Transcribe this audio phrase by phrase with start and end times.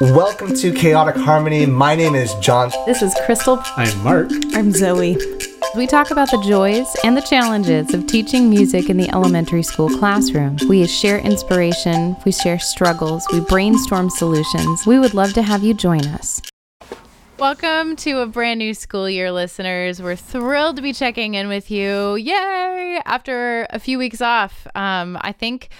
[0.00, 1.66] Welcome to Chaotic Harmony.
[1.66, 2.70] My name is John.
[2.86, 3.60] This is Crystal.
[3.76, 4.30] I'm Mark.
[4.54, 5.16] I'm Zoe.
[5.74, 9.88] We talk about the joys and the challenges of teaching music in the elementary school
[9.98, 10.56] classroom.
[10.68, 14.86] We share inspiration, we share struggles, we brainstorm solutions.
[14.86, 16.42] We would love to have you join us.
[17.40, 20.00] Welcome to a brand new school year, listeners.
[20.00, 22.14] We're thrilled to be checking in with you.
[22.14, 23.00] Yay!
[23.04, 25.70] After a few weeks off, um, I think,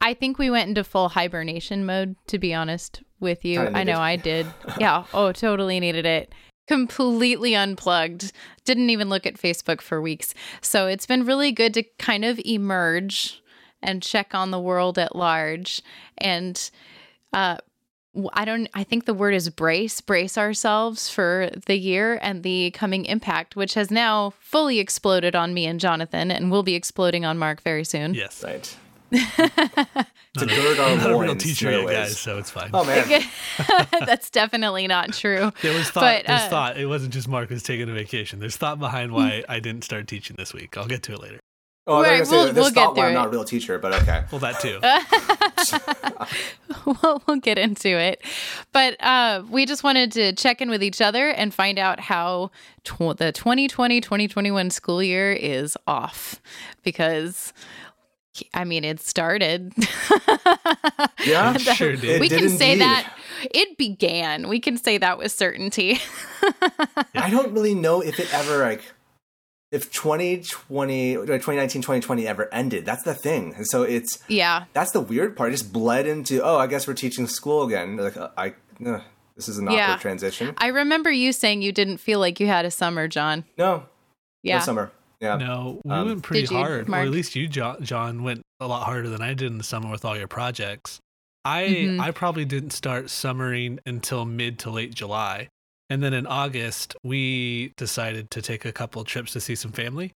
[0.00, 2.16] I think we went into full hibernation mode.
[2.26, 4.46] To be honest with you, I, I know I did.
[4.78, 5.04] yeah.
[5.12, 6.32] Oh, totally needed it
[6.66, 8.32] completely unplugged.
[8.64, 10.34] Didn't even look at Facebook for weeks.
[10.60, 13.42] So it's been really good to kind of emerge
[13.82, 15.82] and check on the world at large.
[16.18, 16.70] And
[17.32, 17.58] uh,
[18.32, 22.70] I don't, I think the word is brace, brace ourselves for the year and the
[22.70, 27.24] coming impact, which has now fully exploded on me and Jonathan and will be exploding
[27.24, 28.14] on Mark very soon.
[28.14, 28.42] Yes.
[28.42, 28.76] Right.
[29.14, 32.70] To gird our not a real teacher yet, guys, so it's fine.
[32.74, 33.22] Oh man,
[34.06, 35.52] that's definitely not true.
[35.62, 36.00] There was thought.
[36.00, 36.76] But, uh, there's thought.
[36.76, 38.40] It wasn't just Mark was taking a vacation.
[38.40, 40.76] There's thought behind why I didn't start teaching this week.
[40.76, 41.40] I'll get to it later.
[41.86, 44.24] Oh, right, we'll, we'll get through I'm not a real teacher, but okay.
[44.32, 44.80] well, that too.
[47.02, 48.22] we'll, we'll get into it.
[48.72, 52.52] But uh, we just wanted to check in with each other and find out how
[52.84, 56.40] tw- the 2020 2021 school year is off
[56.84, 57.52] because
[58.52, 59.72] I mean, it started.
[61.24, 62.20] yeah, sure did.
[62.20, 62.82] We it can did say indeed.
[62.82, 63.12] that
[63.52, 64.48] it began.
[64.48, 65.98] We can say that with certainty.
[67.14, 68.82] I don't really know if it ever like
[69.72, 75.00] if 2020 2019 2020 ever ended that's the thing and so it's yeah that's the
[75.00, 78.28] weird part it just bled into oh i guess we're teaching school again like uh,
[78.36, 78.50] i
[78.86, 79.00] uh,
[79.34, 79.96] this is an awkward Yeah.
[79.96, 83.84] transition i remember you saying you didn't feel like you had a summer john no
[84.44, 84.92] yeah no summer
[85.24, 88.42] yeah No, we Um, went pretty you, hard, or at least you, Jo- John, went
[88.60, 91.00] a lot harder than I did in the summer with all your projects.
[91.44, 92.00] I Mhm.
[92.00, 95.48] I probably didn't start summering until mid to late July,
[95.90, 100.12] and then in August we decided to take a couple trips to see some family,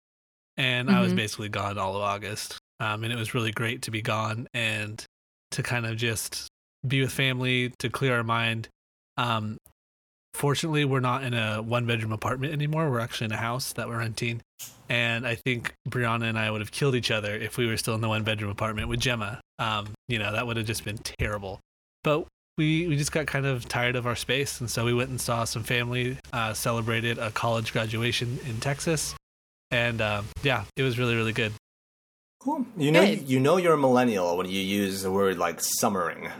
[0.56, 1.16] and I was Mhm.
[1.16, 2.58] basically gone all of August.
[2.80, 5.04] Um, and it was really great to be gone and
[5.50, 6.46] to kind of just
[6.86, 8.68] be with family to clear our mind.
[9.16, 9.58] Um,
[10.38, 12.90] fortunately, we're not in a one bedroom apartment anymore.
[12.90, 14.40] We're actually in a house that we're renting.
[14.88, 17.94] And I think Brianna and I would have killed each other if we were still
[17.94, 19.40] in the one bedroom apartment with Gemma.
[19.58, 21.60] Um, you know, that would have just been terrible.
[22.04, 22.26] But
[22.56, 24.60] we, we just got kind of tired of our space.
[24.60, 29.14] And so we went and saw some family, uh, celebrated a college graduation in Texas.
[29.70, 31.52] And um, yeah, it was really, really good.
[32.38, 32.66] Cool.
[32.76, 33.28] You know Good.
[33.28, 36.30] you know you're a millennial when you use the word like summering.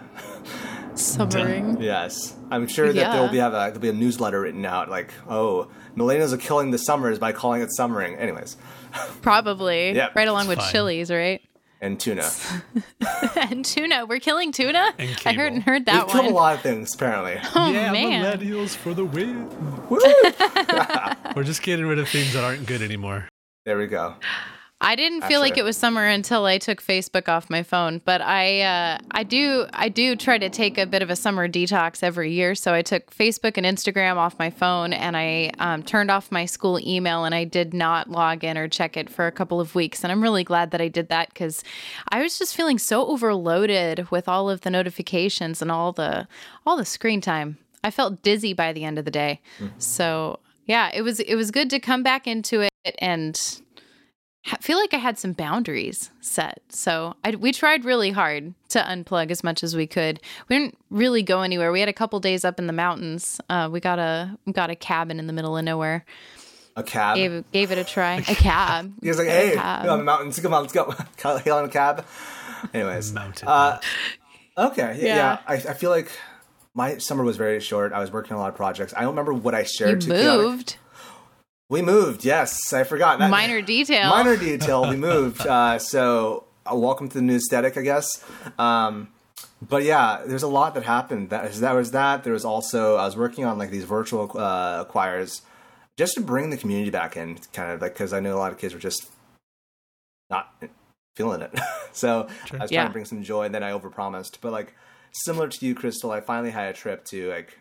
[0.94, 1.80] Summering?
[1.80, 2.34] Yes.
[2.50, 5.70] I'm sure that there'll be have a there'll be a newsletter written out like oh
[5.96, 8.16] millennials are killing the summers by calling it summering.
[8.16, 8.56] Anyways.
[9.22, 9.92] Probably.
[9.92, 10.72] Yeah, right along it's with fine.
[10.72, 11.40] chilies right?
[11.80, 12.28] And tuna.
[13.36, 14.04] And tuna.
[14.04, 14.92] We're killing tuna?
[14.98, 15.60] And i heard cable.
[15.62, 17.38] heard that we've killed a lot of things apparently.
[17.54, 18.24] Oh yeah, man.
[18.24, 19.48] millennials for the win.
[21.36, 23.28] We're just getting rid of things that aren't good anymore.
[23.64, 24.16] there we go
[24.80, 28.20] I didn't feel like it was summer until I took Facebook off my phone, but
[28.20, 32.04] I uh, I do I do try to take a bit of a summer detox
[32.04, 32.54] every year.
[32.54, 36.46] So I took Facebook and Instagram off my phone, and I um, turned off my
[36.46, 39.74] school email, and I did not log in or check it for a couple of
[39.74, 40.04] weeks.
[40.04, 41.64] And I'm really glad that I did that because
[42.10, 46.28] I was just feeling so overloaded with all of the notifications and all the
[46.64, 47.58] all the screen time.
[47.82, 49.40] I felt dizzy by the end of the day.
[49.78, 53.60] So yeah, it was it was good to come back into it and
[54.60, 56.60] feel like I had some boundaries set.
[56.68, 60.20] So I, we tried really hard to unplug as much as we could.
[60.48, 61.70] We didn't really go anywhere.
[61.72, 63.40] We had a couple days up in the mountains.
[63.50, 66.04] Uh, we got a got a cabin in the middle of nowhere.
[66.76, 68.14] a cab Gave gave it a try.
[68.28, 68.92] A cab.
[69.02, 69.84] He was like, A "Hey, cab.
[69.84, 70.38] go on the mountains.
[70.40, 70.94] Come on, let's go.
[71.44, 72.04] Hail on a cab."
[72.74, 73.46] Anyways, Mountain.
[73.48, 73.80] uh,
[74.56, 75.16] okay, yeah, Yeah.
[75.16, 75.38] yeah.
[75.46, 76.10] I, I feel like
[76.74, 77.92] my summer was very short.
[77.92, 78.92] I was working on a lot of projects.
[78.96, 80.00] I don't remember what I you shared.
[80.02, 80.76] to Chaotic- moved.
[81.70, 82.24] We moved.
[82.24, 83.18] Yes, I forgot.
[83.18, 84.10] That- Minor detail.
[84.10, 84.88] Minor detail.
[84.88, 85.46] We moved.
[85.46, 88.24] Uh, so, uh, welcome to the new aesthetic, I guess.
[88.58, 89.08] Um,
[89.60, 91.28] but yeah, there's a lot that happened.
[91.30, 92.24] That that was that.
[92.24, 95.42] There was also I was working on like these virtual uh, choirs
[95.98, 98.52] just to bring the community back in, kind of like because I know a lot
[98.52, 99.10] of kids were just
[100.30, 100.54] not
[101.16, 101.52] feeling it.
[101.92, 102.80] so I was Yeah.
[102.82, 104.38] trying to bring some joy, and then I overpromised.
[104.40, 104.74] But like
[105.12, 107.58] similar to you, Crystal, I finally had a trip to like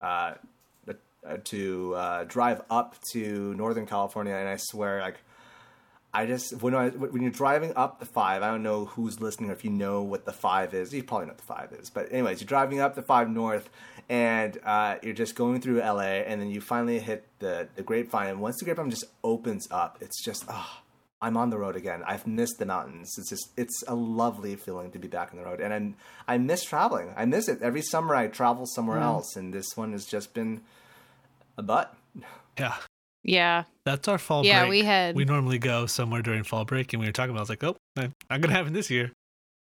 [0.00, 0.34] uh,
[1.44, 5.18] to uh, drive up to Northern California, and I swear, like,
[6.14, 9.48] I just when I when you're driving up the five, I don't know who's listening
[9.48, 10.92] or if you know what the five is.
[10.92, 13.70] You probably know what the five is, but anyways, you're driving up the five north,
[14.10, 18.28] and uh, you're just going through LA, and then you finally hit the the grapevine,
[18.28, 20.80] and once the grapevine just opens up, it's just ah.
[21.22, 22.02] I'm on the road again.
[22.04, 23.14] I've missed the mountains.
[23.16, 25.94] It's just it's a lovely feeling to be back on the road, and I'm
[26.26, 27.14] I miss traveling.
[27.16, 28.16] I miss it every summer.
[28.16, 29.04] I travel somewhere mm.
[29.04, 30.62] else, and this one has just been
[31.56, 31.94] a butt.
[32.58, 32.76] Yeah.
[33.24, 33.64] Yeah.
[33.84, 34.70] That's our fall yeah, break.
[34.70, 35.14] we had.
[35.14, 37.40] We normally go somewhere during fall break, and we were talking about.
[37.40, 39.12] I was like, oh, I'm gonna have it this year.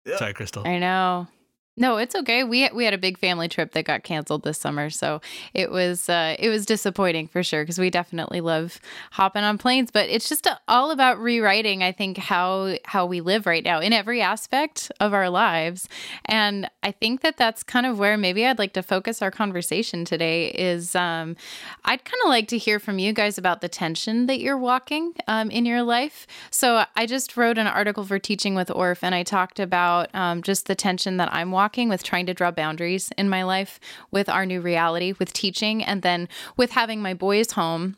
[0.07, 0.17] Yeah.
[0.17, 0.67] Sorry, Crystal.
[0.67, 1.29] I know.
[1.77, 2.43] No, it's okay.
[2.43, 5.21] We we had a big family trip that got canceled this summer, so
[5.55, 8.81] it was uh, it was disappointing for sure because we definitely love
[9.13, 9.91] hopping on planes.
[9.93, 11.83] But it's just all about rewriting.
[11.83, 15.89] I think how how we live right now in every aspect of our lives,
[16.25, 20.05] and I think that that's kind of where maybe I'd like to focus our conversation
[20.05, 20.49] today.
[20.49, 21.37] Is um,
[21.85, 25.15] I'd kind of like to hear from you guys about the tension that you're walking
[25.29, 26.27] um, in your life.
[26.51, 30.43] So I just wrote an article for Teaching with Orff, and I talked about um,
[30.43, 33.79] just the tension that I'm walking walking, with trying to draw boundaries in my life,
[34.11, 36.27] with our new reality, with teaching, and then
[36.57, 37.97] with having my boys home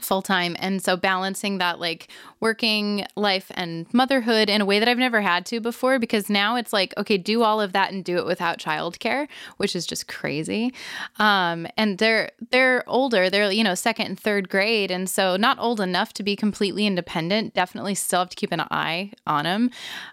[0.00, 0.56] full time.
[0.58, 2.08] And so balancing that like
[2.40, 6.56] working life and motherhood in a way that I've never had to before because now
[6.56, 9.28] it's like, okay, do all of that and do it without childcare,
[9.58, 10.72] which is just crazy.
[11.18, 14.90] Um, and they're they're older, they're you know, second and third grade.
[14.90, 17.54] And so not old enough to be completely independent.
[17.54, 19.70] Definitely still have to keep an eye on them.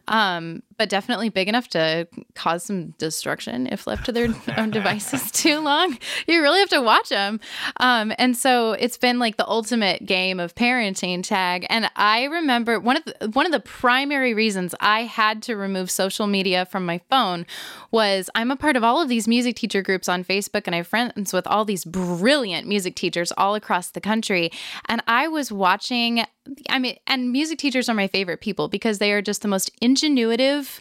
[0.08, 5.30] Um, but definitely big enough to cause some destruction if left to their own devices
[5.30, 5.98] too long.
[6.26, 7.42] You really have to watch them.
[7.82, 11.64] Um, and so it's been like the ultimate game of parenting tag.
[11.70, 15.92] And I remember one of the, one of the primary reasons I had to remove
[15.92, 17.46] social media from my phone
[17.92, 20.78] was I'm a part of all of these music teacher groups on Facebook, and I
[20.78, 24.50] have friends with all these brilliant music teachers all across the country.
[24.88, 26.26] And I was watching
[26.68, 29.70] I mean, and music teachers are my favorite people because they are just the most
[29.82, 30.80] ingenuitive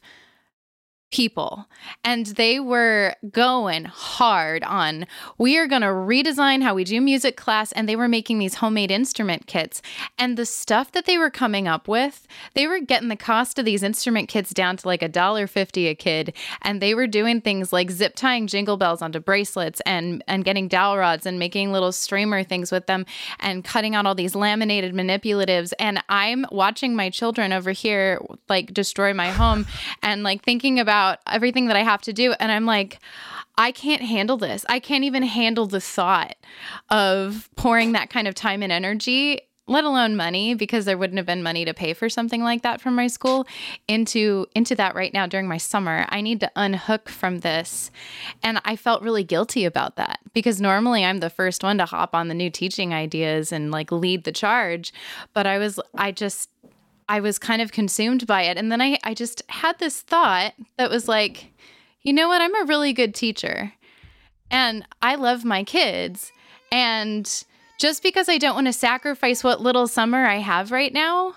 [1.11, 1.67] people
[2.05, 5.07] and they were going hard on
[5.39, 8.57] we are going to redesign how we do music class and they were making these
[8.57, 9.81] homemade instrument kits.
[10.19, 13.65] And the stuff that they were coming up with they were getting the cost of
[13.65, 17.41] these instrument kits down to like a dollar 50 a kid and they were doing
[17.41, 21.73] things like zip tying jingle bells onto bracelets and and getting dowel rods and making
[21.73, 23.07] little streamer things with them
[23.41, 25.73] and cutting out all these laminated manipulatives.
[25.79, 28.21] And i'm watching my children over here
[28.51, 29.67] like destroy my home
[30.03, 32.35] and like thinking about about everything that I have to do.
[32.41, 32.99] And I'm like,
[33.57, 34.67] I can't handle this.
[34.69, 36.37] I can't even handle the thought
[36.91, 41.27] of pouring that kind of time and energy let alone money because there wouldn't have
[41.27, 43.47] been money to pay for something like that from my school
[43.87, 47.91] into into that right now during my summer i need to unhook from this
[48.43, 52.15] and i felt really guilty about that because normally i'm the first one to hop
[52.15, 54.91] on the new teaching ideas and like lead the charge
[55.35, 56.49] but i was i just
[57.09, 58.57] I was kind of consumed by it.
[58.57, 61.53] And then I, I just had this thought that was like,
[62.03, 62.43] you know what?
[62.43, 63.73] I'm a really good teacher
[64.51, 66.33] and I love my kids.
[66.71, 67.45] And
[67.79, 71.37] just because I don't want to sacrifice what little summer I have right now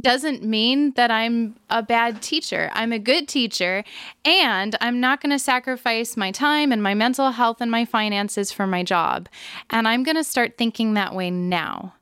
[0.00, 2.70] doesn't mean that I'm a bad teacher.
[2.72, 3.84] I'm a good teacher,
[4.24, 8.50] and I'm not going to sacrifice my time and my mental health and my finances
[8.50, 9.28] for my job.
[9.70, 11.94] And I'm going to start thinking that way now.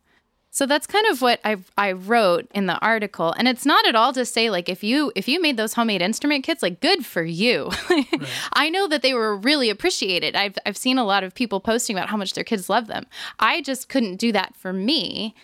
[0.54, 3.94] So that's kind of what I I wrote in the article, and it's not at
[3.94, 7.06] all to say like if you if you made those homemade instrument kits, like good
[7.06, 7.70] for you.
[7.90, 8.06] right.
[8.52, 10.36] I know that they were really appreciated.
[10.36, 13.06] I've I've seen a lot of people posting about how much their kids love them.
[13.40, 15.34] I just couldn't do that for me.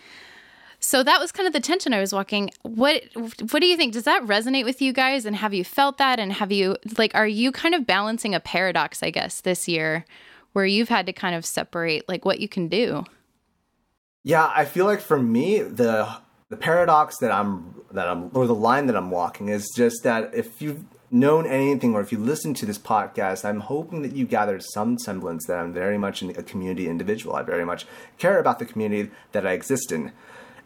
[0.79, 2.51] So that was kind of the tension I was walking.
[2.61, 3.93] What what do you think?
[3.93, 5.25] Does that resonate with you guys?
[5.25, 6.19] And have you felt that?
[6.19, 9.01] And have you like are you kind of balancing a paradox?
[9.01, 10.05] I guess this year,
[10.53, 13.05] where you've had to kind of separate like what you can do.
[14.23, 16.17] Yeah, I feel like for me the
[16.49, 20.33] the paradox that I'm that I'm or the line that I'm walking is just that
[20.33, 24.25] if you've known anything or if you listen to this podcast, I'm hoping that you
[24.25, 27.35] gathered some semblance that I'm very much a community individual.
[27.35, 27.85] I very much
[28.17, 30.11] care about the community that I exist in.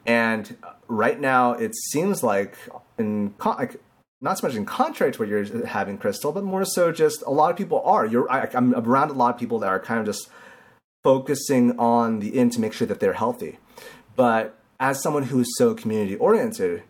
[0.06, 0.58] And
[0.88, 2.58] right now, it seems like,
[2.98, 3.80] in like,
[4.20, 7.32] not so much in contrary to what you're having, Crystal, but more so just a
[7.32, 8.06] lot of people are.
[8.06, 10.30] You're, I, I'm around a lot of people that are kind of just
[11.04, 13.60] focusing on the in to make sure that they're healthy.
[14.16, 16.84] But as someone who is so community oriented,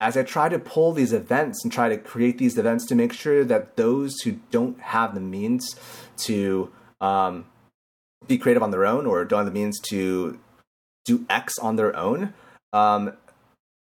[0.00, 3.12] as I try to pull these events and try to create these events to make
[3.12, 5.76] sure that those who don't have the means
[6.24, 7.46] to um,
[8.26, 10.40] be creative on their own or don't have the means to
[11.04, 12.34] do X on their own,
[12.72, 13.12] um,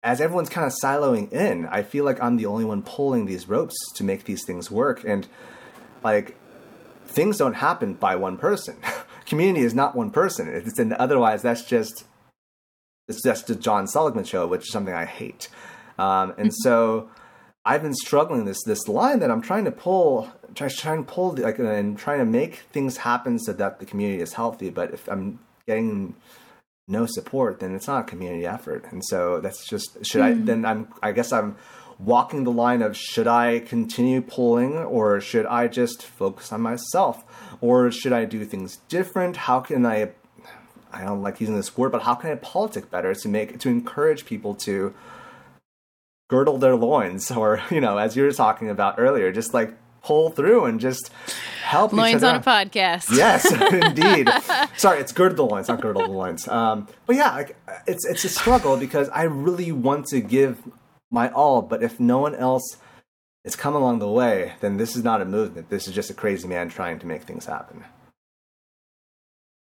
[0.03, 3.48] as everyone's kind of siloing in, I feel like I'm the only one pulling these
[3.48, 5.03] ropes to make these things work.
[5.05, 5.27] And
[6.03, 6.36] like,
[7.05, 8.77] things don't happen by one person.
[9.25, 10.48] community is not one person.
[10.48, 12.06] It's and otherwise that's just
[13.08, 15.50] it's just a John Seligman show, which is something I hate.
[15.98, 16.63] Um, and mm-hmm.
[16.63, 17.10] so
[17.65, 21.36] I've been struggling this this line that I'm trying to pull, try, trying to pull
[21.38, 24.70] like and trying to make things happen so that the community is healthy.
[24.70, 26.15] But if I'm getting
[26.88, 28.86] no support, then it's not a community effort.
[28.92, 31.56] And so that's just should I then I'm I guess I'm
[32.00, 37.24] walking the line of should I continue pulling or should I just focus on myself
[37.63, 39.38] or should I do things different?
[39.38, 40.10] How can I
[40.91, 43.70] I don't like using this word, but how can I politic better to make to
[43.70, 44.93] encourage people to
[46.29, 50.29] girdle their loins or you know as you were talking about earlier just like pull
[50.29, 51.10] through and just
[51.63, 53.15] help each Loins on a podcast.
[53.15, 53.50] Yes,
[53.88, 54.29] indeed.
[54.75, 56.46] Sorry, it's girdle the loins, not girdle the loins.
[56.50, 57.55] Um, but yeah, like,
[57.88, 60.62] it's it's a struggle because I really want to give
[61.10, 62.75] my all, but if no one else
[63.44, 65.70] is come along the way, then this is not a movement.
[65.70, 67.84] This is just a crazy man trying to make things happen.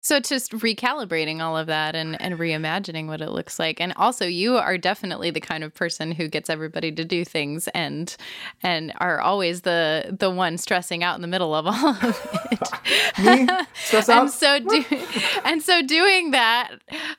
[0.02, 3.82] So it's just recalibrating all of that and, and reimagining what it looks like.
[3.82, 7.68] And also you are definitely the kind of person who gets everybody to do things
[7.70, 8.16] and
[8.64, 13.20] and are always the the one stressing out in the middle of all of it.
[13.20, 14.22] Me stress out.
[14.22, 14.86] and so do,
[15.44, 16.72] and so doing that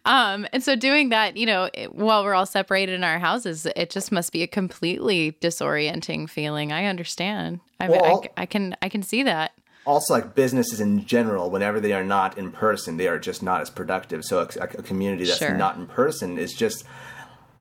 [0.06, 3.66] um and so doing that you know it- while we're all separated in our houses
[3.76, 8.75] it just must be a completely disorienting feeling i understand I, Well- I, I can
[8.82, 9.52] i can see that
[9.87, 13.60] also like businesses in general whenever they are not in person they are just not
[13.60, 15.54] as productive so a, a community that's Sure.
[15.56, 16.84] not in person is just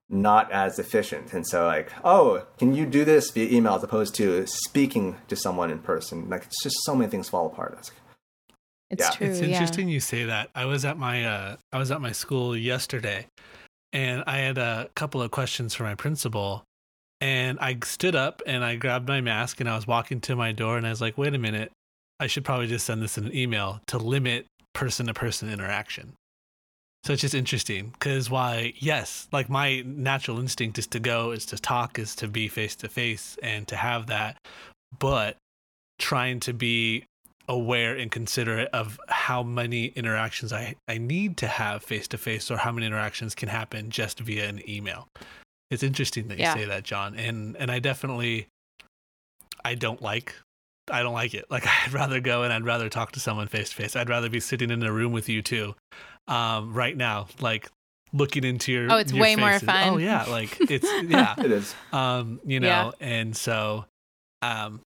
[0.09, 4.15] not as efficient and so like oh can you do this via email as opposed
[4.15, 7.89] to speaking to someone in person like it's just so many things fall apart It's
[7.89, 7.97] like,
[8.89, 9.09] it's Yeah.
[9.11, 9.47] true It's yeah.
[9.47, 10.49] interesting you say that.
[10.55, 13.27] I was at my uh, I was at my school yesterday,
[13.93, 16.63] and I had a couple of questions for my principal.
[17.21, 20.53] And I stood up and I grabbed my mask and I was walking to my
[20.53, 21.71] door and I was like, wait a minute,
[22.19, 26.13] I should probably just send this in an email to limit person to person interaction.
[27.05, 31.45] So it's just interesting because why, yes, like my natural instinct is to go, is
[31.47, 34.37] to talk, is to be face to face and to have that.
[34.97, 35.37] But
[35.97, 37.05] trying to be
[37.47, 42.51] aware and considerate of how many interactions I, I need to have face to face
[42.51, 45.07] or how many interactions can happen just via an email.
[45.71, 46.53] It's interesting that you Yeah.
[46.53, 47.15] say that, John.
[47.15, 48.47] And and I definitely
[49.63, 50.35] I don't like
[50.91, 51.45] I don't like it.
[51.49, 53.95] Like I'd rather go and I'd rather talk to someone face to face.
[53.95, 55.75] I'd rather be sitting in a room with you too,
[56.27, 57.69] um right now, like
[58.11, 59.89] looking into your Oh, it's your way more fun.
[59.89, 61.35] Oh yeah, like it's yeah.
[61.37, 62.91] it is Um, you know, Yeah.
[62.99, 63.85] and so
[64.41, 64.81] um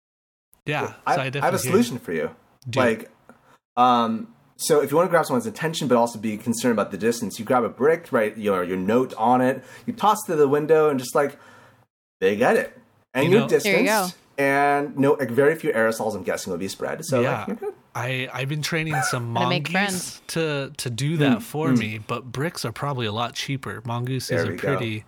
[0.66, 2.30] yeah, I, so I I definitely have a hear- solution for you
[2.69, 3.11] do- like
[3.76, 6.99] um so if you want to grab someone's attention but also be concerned about the
[6.99, 10.37] distance you grab a brick write your your note on it you toss it to
[10.37, 11.38] the window and just like
[12.21, 12.78] they get it
[13.14, 14.09] and You you are know- distanced There you go.
[14.40, 17.44] And no like very few aerosols i'm guessing will be spread so Yeah.
[17.49, 17.59] like
[17.94, 21.78] I I've been training some Gonna make mongoose to to do that Mm, for mm.
[21.78, 23.82] me, but bricks are probably a lot cheaper.
[23.85, 24.76] Mongoose There is a go.
[24.76, 25.04] pretty,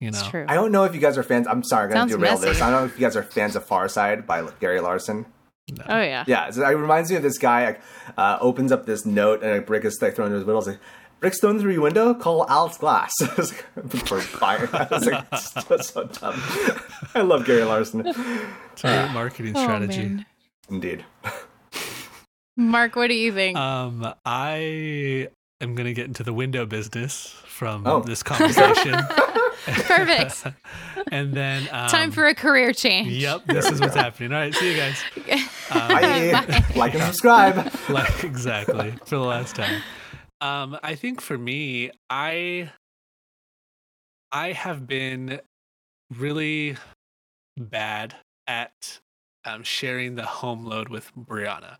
[0.00, 0.22] you know.
[0.30, 2.32] true i don't know if you guys are fans i'm sorry i'm gonna Sounds derail
[2.34, 2.46] messy.
[2.48, 5.24] this i don't know if you guys are fans of far side by gary larson
[5.88, 7.80] oh yeah yeah so it reminds me of this guy like
[8.18, 10.58] uh, opens up this note and a brick is like thrown into his middle.
[10.58, 10.80] It's like,
[11.22, 12.12] Brick's thrown through your window.
[12.14, 14.68] Call Alex Glass I for fire.
[14.72, 16.34] I was like, it's just so dumb.
[17.14, 18.04] I love Gary Larson.
[18.04, 20.02] It's a great marketing Oh, strategy.
[20.02, 20.26] man.
[20.68, 21.04] Indeed.
[22.56, 25.28] mark what do you think um, I
[25.60, 28.00] am gonna get into the window business from Oh.
[28.00, 28.94] this conversation.
[29.64, 30.44] Perfect.
[31.12, 34.02] and then um, time for a career change Yep, this is we what's go.
[34.02, 34.32] happening.
[34.32, 35.00] All right, see you guys.
[35.70, 36.64] Um, Bye.
[36.74, 37.72] like and subscribe.
[37.88, 39.82] like exactly for the last time.
[40.42, 42.72] Um, I think for me, I
[44.32, 45.40] I have been
[46.18, 46.76] really
[47.56, 48.16] bad
[48.48, 48.98] at
[49.44, 51.76] um, sharing the home load with Brianna,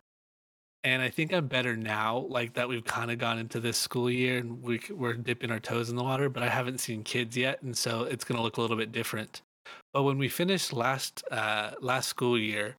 [0.85, 2.19] and I think I'm better now.
[2.19, 5.59] Like that, we've kind of gone into this school year and we, we're dipping our
[5.59, 8.45] toes in the water, but I haven't seen kids yet, and so it's going to
[8.45, 9.43] look a little bit different.
[9.93, 12.77] But when we finished last uh, last school year,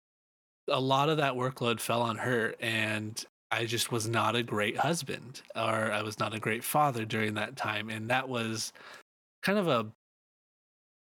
[0.70, 3.22] a lot of that workload fell on her and
[3.54, 7.36] I just was not a great husband or I was not a great father during
[7.36, 8.74] that time and that was
[9.44, 9.88] kind of a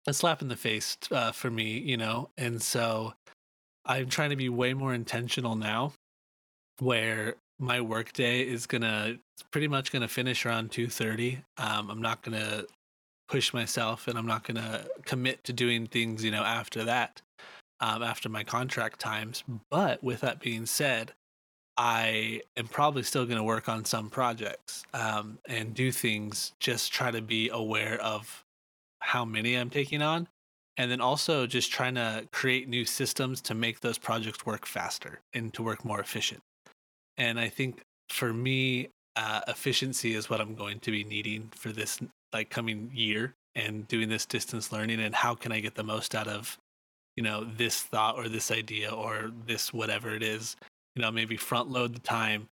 [0.07, 2.31] a slap in the face uh, for me, you know.
[2.39, 3.13] And so
[3.85, 5.93] I'm trying to be way more intentional now
[6.79, 9.19] where my workday is to
[9.51, 11.43] pretty much to finish around 2:30.
[11.59, 12.67] Um I'm not to
[13.29, 17.21] push myself and I'm not to commit to doing things, you know, after that
[17.81, 19.43] um, after my contract times.
[19.71, 21.13] But with that being said,
[21.83, 26.93] I am probably still going to work on some projects um, and do things, just
[26.93, 28.45] try to be aware of
[28.99, 30.29] how many I'm taking on.
[30.77, 35.21] And then also just trying to create new systems to make those projects work faster
[35.33, 36.43] and to work more efficient.
[37.17, 41.73] And I think for me, uh, efficiency is what I'm going to be needing for
[41.73, 41.99] this
[42.35, 46.15] like coming year and doing this distance learning and how can I get the most
[46.15, 46.59] out of
[47.17, 50.57] you know this thought or this idea or this whatever it is
[51.01, 52.49] you know maybe front load the time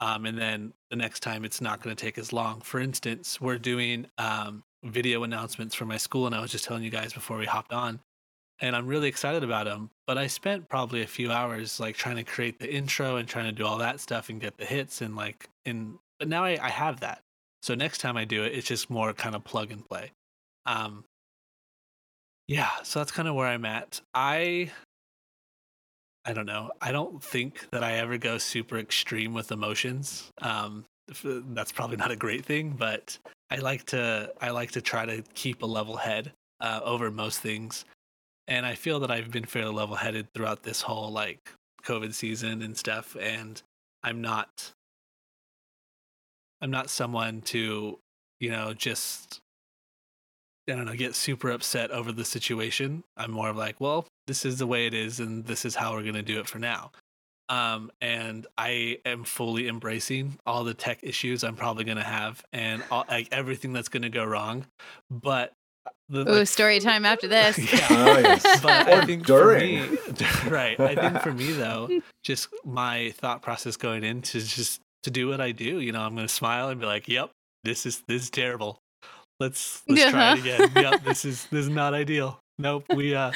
[0.00, 2.60] Um, and then the next time it's not going to take as long.
[2.62, 6.84] For instance, we're doing um, video announcements for my school, and I was just telling
[6.84, 8.00] you guys before we hopped on,
[8.60, 9.90] and I'm really excited about them.
[10.06, 13.46] But I spent probably a few hours like trying to create the intro and trying
[13.46, 16.58] to do all that stuff and get the hits and like and but now I,
[16.62, 17.22] I have that.
[17.62, 20.12] So next time I do it, it's just more kind of plug and play.
[20.66, 21.04] Um,
[22.48, 24.00] yeah, so that's kind of where I'm at.
[24.14, 24.70] I
[26.24, 26.70] I don't know.
[26.80, 30.30] I don't think that I ever go super extreme with emotions.
[30.40, 30.84] Um,
[31.24, 33.18] that's probably not a great thing, but
[33.50, 37.40] I like to I like to try to keep a level head uh, over most
[37.40, 37.84] things,
[38.46, 41.52] and I feel that I've been fairly level headed throughout this whole like
[41.84, 43.60] COVID season and stuff, and
[44.04, 44.72] I'm not
[46.60, 47.98] I'm not someone to
[48.40, 49.41] you know just
[50.72, 53.04] I don't know, get super upset over the situation.
[53.16, 55.92] I'm more of like, well, this is the way it is, and this is how
[55.92, 56.92] we're going to do it for now.
[57.48, 62.42] Um, and I am fully embracing all the tech issues I'm probably going to have
[62.52, 64.64] and all, like everything that's going to go wrong.
[65.10, 65.52] But
[66.08, 67.58] the, Ooh, like, story time after this.
[67.58, 68.18] yeah.
[68.20, 68.60] Yes.
[68.62, 69.84] But or I think during.
[69.96, 70.12] for
[70.44, 70.80] me, right.
[70.80, 75.40] I think for me though, just my thought process going into just to do what
[75.40, 77.30] I do, you know, I'm going to smile and be like, "Yep,
[77.64, 78.78] this is this is terrible.
[79.42, 80.70] Let's let's try it again.
[80.76, 82.38] yep, this is this is not ideal.
[82.60, 83.32] Nope, we uh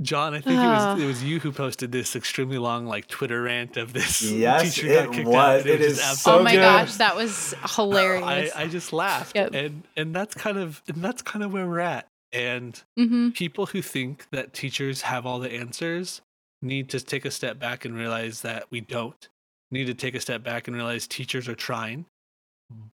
[0.00, 3.42] John, I think it was it was you who posted this extremely long like Twitter
[3.42, 5.36] rant of this yes, teacher got kicked was.
[5.36, 5.60] out.
[5.60, 6.60] It, it is so Oh my good.
[6.60, 8.52] gosh, that was hilarious.
[8.56, 9.36] I, I just laughed.
[9.36, 9.54] Yep.
[9.54, 12.08] And and that's kind of and that's kind of where we're at.
[12.32, 13.30] And mm-hmm.
[13.30, 16.22] people who think that teachers have all the answers
[16.62, 19.28] need to take a step back and realize that we don't.
[19.70, 22.06] Need to take a step back and realize teachers are trying.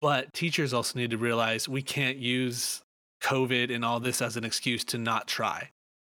[0.02, 2.82] But teachers also need to realize we can't use
[3.22, 5.70] COVID and all this as an excuse to not try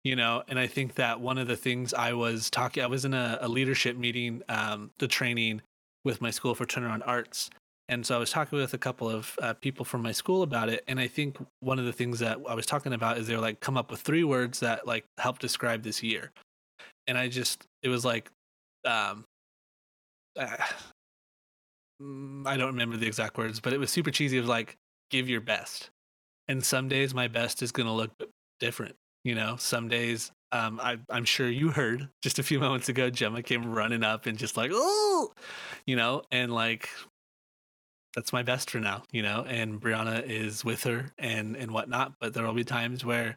[0.04, 0.42] you know?
[0.48, 3.38] And i think that one of the things i was talking i was in a,
[3.40, 5.62] a leadership meeting um, the training
[6.04, 7.50] with my school for turnaround arts.
[7.88, 10.68] And so i was talking with a couple of uh, people from my school about
[10.68, 10.84] it.
[10.88, 13.60] And i think one of the things that i was talking about is they're like
[13.60, 16.30] come up with three words that like help describe this year.
[17.06, 18.30] And i just it was like
[18.84, 19.24] um
[20.38, 20.56] uh,
[22.46, 24.76] i don't remember the exact words but it was super cheesy of like
[25.10, 25.90] give your best.
[26.48, 28.10] And some days my best is going to look
[28.58, 32.88] different you know, some days, um, I, I'm sure you heard just a few moments
[32.88, 35.32] ago, Gemma came running up and just like, oh,
[35.86, 36.88] you know, and like,
[38.14, 42.14] that's my best for now, you know, and Brianna is with her and, and whatnot,
[42.20, 43.36] but there will be times where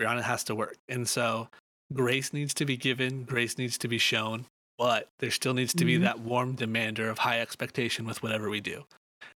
[0.00, 0.76] Brianna has to work.
[0.88, 1.48] And so
[1.92, 4.46] grace needs to be given, grace needs to be shown,
[4.78, 6.04] but there still needs to be mm-hmm.
[6.04, 8.84] that warm demander of high expectation with whatever we do.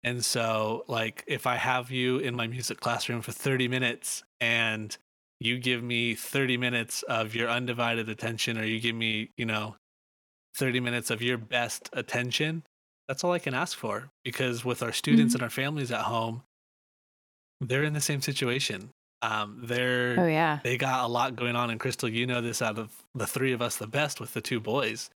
[0.04, 4.96] And so, like, if I have you in my music classroom for 30 minutes and
[5.40, 9.76] you give me 30 minutes of your undivided attention or you give me, you know,
[10.58, 12.64] 30 minutes of your best attention,
[13.08, 15.38] that's all I can ask for because with our students mm-hmm.
[15.38, 16.44] and our families at home,
[17.62, 18.90] they're in the same situation.
[19.22, 21.70] Um, they're oh yeah, they got a lot going on.
[21.70, 24.42] And Crystal, you know this out of the three of us, the best with the
[24.42, 25.10] two boys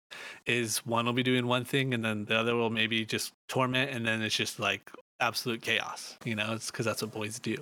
[0.45, 3.91] is one will be doing one thing, and then the other will maybe just torment,
[3.91, 6.17] and then it's just like absolute chaos.
[6.25, 7.57] You know, it's because that's what boys do.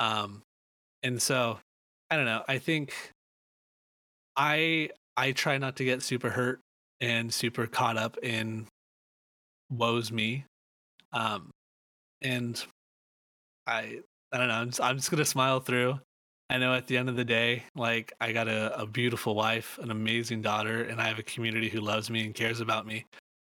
[0.00, 0.42] Um,
[1.02, 1.58] and so
[2.10, 2.42] I don't know.
[2.48, 2.94] I think
[4.36, 6.60] I I try not to get super hurt
[7.00, 8.66] and super caught up in
[9.70, 10.44] woes me.
[11.12, 11.50] Um
[12.22, 12.64] and
[13.66, 14.00] I
[14.32, 15.98] I don't know, I'm just, I'm just to smile through.
[16.50, 19.78] I know at the end of the day, like I got a, a beautiful wife,
[19.82, 23.04] an amazing daughter, and I have a community who loves me and cares about me.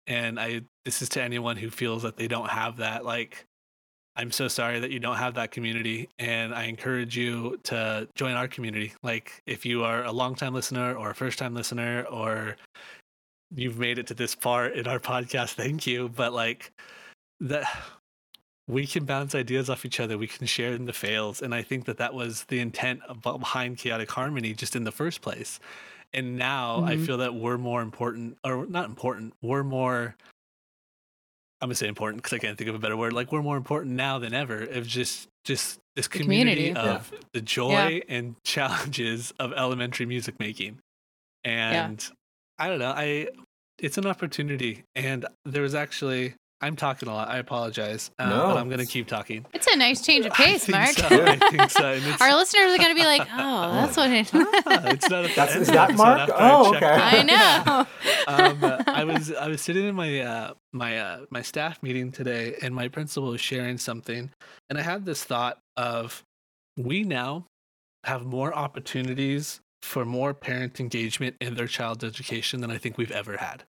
[0.07, 3.45] And I this is to anyone who feels that they don't have that like
[4.19, 6.09] I'm so sorry that you don't have that community.
[6.19, 8.93] And I encourage you to join our community.
[9.05, 12.57] Like, if you are a long-time listener or a first time listener, or
[13.55, 16.09] you've made it to this part in our podcast, thank you.
[16.09, 16.73] But like,
[17.41, 17.73] that
[18.69, 20.19] we can bounce ideas off each other.
[20.19, 21.41] We can share in the fails.
[21.41, 25.23] And I think that that was the intent behind Chaotic Harmony just in the first
[25.23, 25.59] place.
[26.13, 26.89] And now mm-hmm.
[26.89, 30.15] I feel that we're more important, or not important, we're more
[31.61, 33.13] I'm gonna say important because I can't think of a better word.
[33.13, 37.19] Like we're more important now than ever of just just this community, community, of yeah.
[37.33, 38.17] the joy yeah.
[38.17, 40.79] and challenges of elementary music making.
[41.43, 42.65] And yeah.
[42.65, 43.29] I don't know, I
[43.81, 44.85] it's an opportunity.
[44.95, 47.29] And there was actually I'm talking a lot.
[47.29, 48.47] I apologize, um, no.
[48.47, 49.47] but I'm going to keep talking.
[49.55, 50.89] It's a nice change of pace, Mark.
[50.91, 51.07] So.
[51.07, 52.01] I think so.
[52.21, 55.31] Our listeners are going to be like, "Oh, that's what it." ah, it's not.
[55.37, 56.31] That's, is that Mark?
[56.35, 56.87] Oh, okay.
[56.87, 57.87] I know.
[58.27, 62.11] um, uh, I was I was sitting in my uh, my uh, my staff meeting
[62.11, 64.31] today, and my principal was sharing something,
[64.69, 66.25] and I had this thought of,
[66.77, 67.47] we now
[68.03, 73.13] have more opportunities for more parent engagement in their child's education than I think we've
[73.13, 73.63] ever had,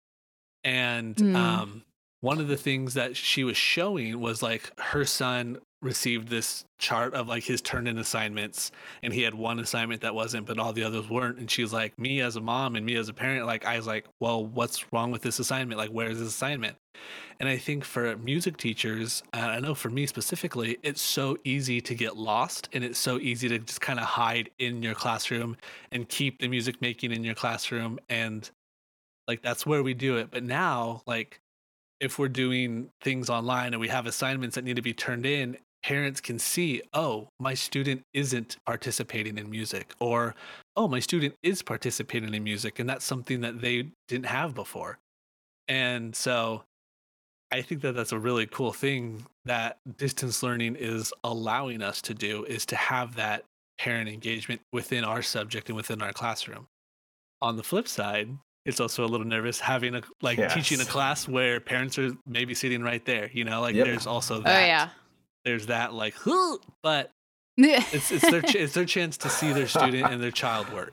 [0.64, 1.36] and mm.
[1.36, 1.82] um
[2.20, 7.14] one of the things that she was showing was like her son received this chart
[7.14, 10.72] of like his turn in assignments and he had one assignment that wasn't but all
[10.72, 13.46] the others weren't and she's like me as a mom and me as a parent
[13.46, 15.78] like i was like well what's wrong with this assignment?
[15.78, 16.76] Like where's this assignment?
[17.38, 21.80] And i think for music teachers and i know for me specifically it's so easy
[21.82, 25.56] to get lost and it's so easy to just kind of hide in your classroom
[25.92, 28.50] and keep the music making in your classroom and
[29.28, 30.30] like that's where we do it.
[30.30, 31.38] But now like
[32.00, 35.56] if we're doing things online and we have assignments that need to be turned in
[35.82, 40.34] parents can see, oh, my student isn't participating in music, or
[40.76, 44.98] oh, my student is participating in music, and that's something that they didn't have before.
[45.68, 46.64] And so
[47.50, 52.14] I think that that's a really cool thing that distance learning is allowing us to
[52.14, 53.44] do is to have that
[53.78, 56.66] parent engagement within our subject and within our classroom.
[57.40, 58.36] On the flip side,
[58.68, 60.54] it's also a little nervous having a like yes.
[60.54, 63.86] teaching a class where parents are maybe sitting right there, you know, like yep.
[63.86, 64.62] there's also oh, that.
[64.62, 64.88] Oh yeah
[65.48, 66.14] there's that like,
[66.82, 67.10] but
[67.56, 70.92] it's it's their it's their chance to see their student and their child work.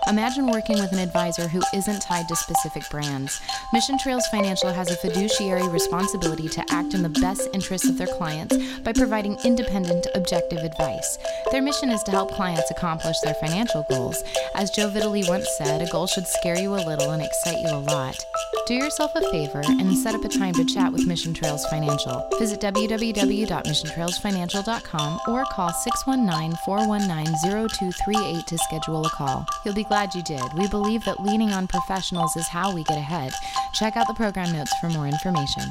[0.07, 3.39] Imagine working with an advisor who isn't tied to specific brands.
[3.71, 8.07] Mission Trails Financial has a fiduciary responsibility to act in the best interests of their
[8.07, 11.17] clients by providing independent, objective advice.
[11.51, 14.23] Their mission is to help clients accomplish their financial goals.
[14.55, 17.69] As Joe Vitale once said, a goal should scare you a little and excite you
[17.69, 18.25] a lot.
[18.67, 22.27] Do yourself a favor and set up a time to chat with Mission Trails Financial.
[22.39, 29.45] Visit www.missiontrailsfinancial.com or call 619 419 0238 to schedule a call.
[29.65, 30.41] You'll be glad you did.
[30.57, 33.33] We believe that leaning on professionals is how we get ahead.
[33.73, 35.63] Check out the program notes for more information.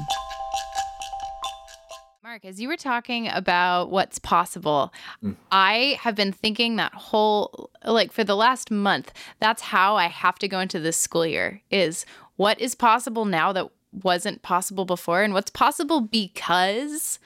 [2.21, 5.35] Mark, as you were talking about what's possible, mm.
[5.51, 10.37] I have been thinking that whole like for the last month, that's how I have
[10.37, 12.05] to go into this school year is
[12.35, 13.71] what is possible now that
[14.03, 17.17] wasn't possible before and what's possible because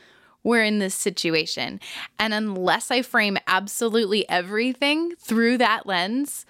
[0.43, 1.81] we're in this situation.
[2.17, 6.45] And unless I frame absolutely everything through that lens,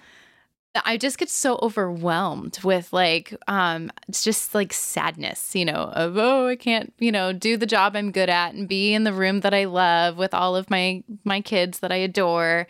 [0.84, 6.16] I just get so overwhelmed with like um it's just like sadness, you know, of
[6.16, 9.12] oh, I can't, you know, do the job I'm good at and be in the
[9.12, 12.66] room that I love with all of my my kids that I adore.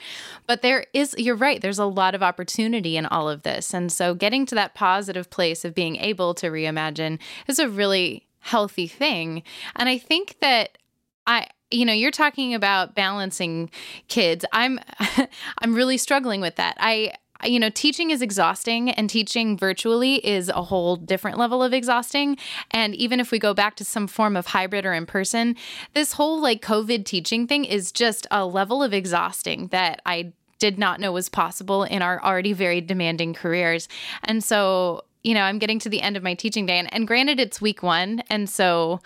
[0.47, 3.75] But there is you're right, there's a lot of opportunity in all of this.
[3.75, 8.27] And so getting to that positive place of being able to reimagine is a really
[8.41, 9.43] healthy thing.
[9.75, 10.79] And I think that
[11.27, 13.71] I you know you're talking about balancing
[14.09, 14.79] kids i'm
[15.59, 17.13] i'm really struggling with that i
[17.45, 22.37] you know, teaching is exhausting and teaching virtually is a whole different level of exhausting.
[22.71, 25.57] And even if we go back to some form of hybrid or in person,
[25.95, 30.79] this whole like COVID teaching thing is just a level of exhausting that I did
[30.79, 33.89] not know was possible in our already very demanding careers.
[34.25, 36.79] And so, you know, I'm getting to the end of my teaching day.
[36.79, 38.23] And, and granted, it's week one.
[38.31, 39.01] And so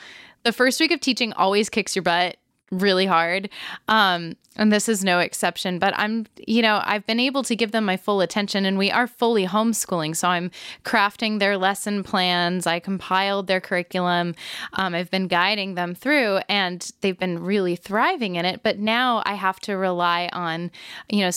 [0.44, 2.36] the first week of teaching always kicks your butt
[2.70, 3.48] really hard.
[3.88, 7.72] Um, and this is no exception, but I'm, you know, I've been able to give
[7.72, 10.16] them my full attention and we are fully homeschooling.
[10.16, 10.50] So I'm
[10.84, 12.66] crafting their lesson plans.
[12.66, 14.34] I compiled their curriculum.
[14.74, 18.62] Um, I've been guiding them through and they've been really thriving in it.
[18.62, 20.70] But now I have to rely on,
[21.08, 21.30] you know,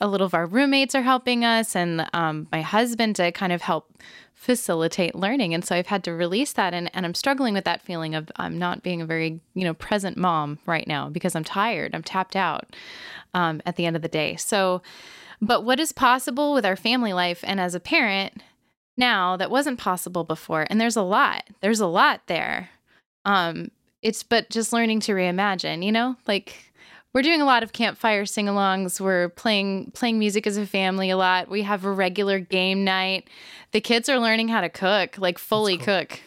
[0.00, 3.62] a little of our roommates are helping us and um, my husband to kind of
[3.62, 3.92] help
[4.46, 5.54] facilitate learning.
[5.54, 8.30] And so I've had to release that and, and I'm struggling with that feeling of
[8.36, 11.96] I'm not being a very, you know, present mom right now because I'm tired.
[11.96, 12.76] I'm tapped out
[13.34, 14.36] um, at the end of the day.
[14.36, 14.82] So,
[15.42, 18.40] but what is possible with our family life and as a parent
[18.96, 20.64] now that wasn't possible before?
[20.70, 21.42] And there's a lot.
[21.60, 22.70] There's a lot there.
[23.24, 26.72] Um, it's but just learning to reimagine, you know, like
[27.16, 29.00] we're doing a lot of campfire sing-alongs.
[29.00, 31.48] We're playing playing music as a family a lot.
[31.48, 33.30] We have a regular game night.
[33.72, 35.86] The kids are learning how to cook, like fully cool.
[35.86, 36.20] cook.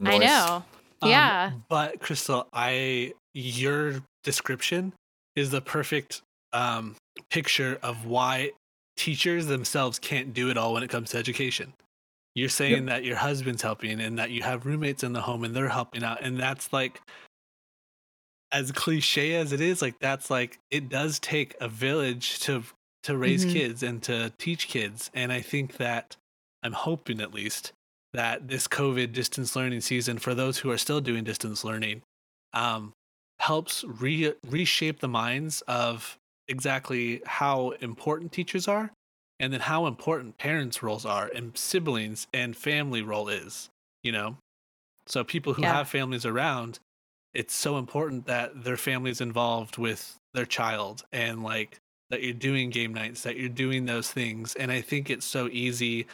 [0.00, 0.14] Nice.
[0.14, 0.64] I know.
[1.02, 1.52] Um, yeah.
[1.68, 4.94] But Crystal, I your description
[5.36, 6.22] is the perfect
[6.54, 6.96] um,
[7.28, 8.52] picture of why
[8.96, 11.74] teachers themselves can't do it all when it comes to education.
[12.34, 12.86] You're saying yep.
[12.86, 16.02] that your husband's helping and that you have roommates in the home and they're helping
[16.02, 16.22] out.
[16.22, 17.02] And that's like
[18.54, 22.62] as cliche as it is, like that's like it does take a village to
[23.02, 23.52] to raise mm-hmm.
[23.52, 25.10] kids and to teach kids.
[25.12, 26.16] And I think that
[26.62, 27.72] I'm hoping at least
[28.14, 32.00] that this COVID distance learning season for those who are still doing distance learning
[32.54, 32.92] um,
[33.40, 36.16] helps re- reshape the minds of
[36.48, 38.92] exactly how important teachers are
[39.40, 43.68] and then how important parents' roles are and siblings and family role is,
[44.02, 44.36] you know?
[45.06, 45.74] So people who Yeah.
[45.74, 46.78] have families around,
[47.34, 52.70] it's so important that their family's involved with their child and like that you're doing
[52.70, 54.54] game nights, that you're doing those things.
[54.54, 56.06] And I think it's so easy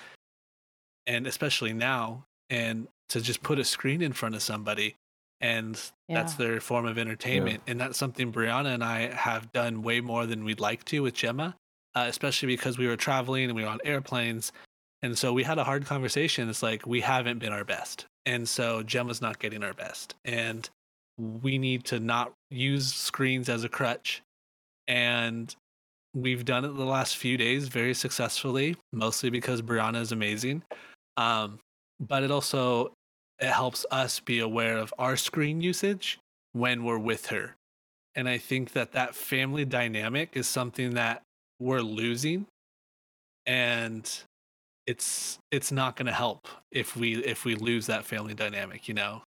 [1.07, 4.97] and especially now and to just put a screen in front of somebody
[5.41, 7.63] and that's their form of entertainment.
[7.67, 11.15] And that's something brianna and i have done way more than we'd like to with
[11.15, 11.57] gemma
[11.95, 14.53] uh, especially because we were traveling and we were on airplanes.
[15.03, 16.49] And so we had a hard conversation.
[16.49, 18.07] It's like we haven't been our best.
[18.27, 20.15] And so gemma's not getting our best.
[20.25, 20.69] And
[21.21, 24.23] we need to not use screens as a crutch.
[24.89, 25.55] And
[26.15, 30.63] we've done it the last few days very successfully mostly because brianna is amazing.
[31.17, 31.59] Um,
[32.01, 32.93] but it also
[33.39, 36.19] it helps us be aware of our screen usage
[36.53, 37.55] when we're with her.
[38.17, 41.23] And i think that that family dynamic is something that
[41.61, 42.47] we're losing.
[43.47, 44.11] And
[44.87, 48.95] it's it's not going to help if we if we lose that family dynamic you
[48.95, 49.23] know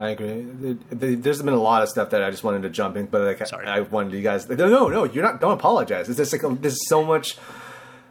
[0.00, 0.40] I agree.
[0.42, 3.06] There- there- There's been a lot of stuff that I just wanted to jump in,
[3.06, 3.66] but like Sorry.
[3.66, 4.48] I wanted you guys.
[4.48, 5.04] No, no, no.
[5.04, 5.40] You're not.
[5.40, 6.08] Don't apologize.
[6.08, 7.36] It's just like um, there's so much.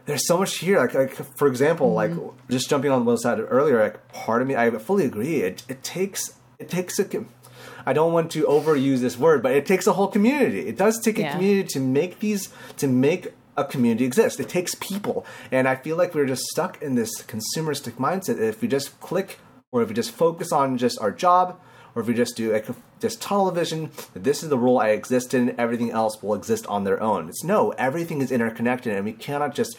[0.06, 0.78] There's so much here.
[0.80, 2.19] Like, like for example, mm-hmm.
[2.19, 3.82] like just jumping on what was said earlier.
[3.82, 5.41] Like, part of me, I fully agree.
[5.41, 7.06] It it takes it takes a.
[7.06, 7.30] com-
[7.86, 10.67] I don't want to overuse this word, but it takes a whole community.
[10.67, 14.39] It does take a community to make these to make a community exist.
[14.39, 18.39] It takes people, and I feel like we're just stuck in this consumeristic mindset.
[18.39, 19.39] If we just click,
[19.71, 21.60] or if we just focus on just our job,
[21.95, 22.62] or if we just do
[22.99, 26.84] just tunnel vision, this is the role I exist in, everything else will exist on
[26.84, 27.30] their own.
[27.30, 29.78] It's no, everything is interconnected, and we cannot just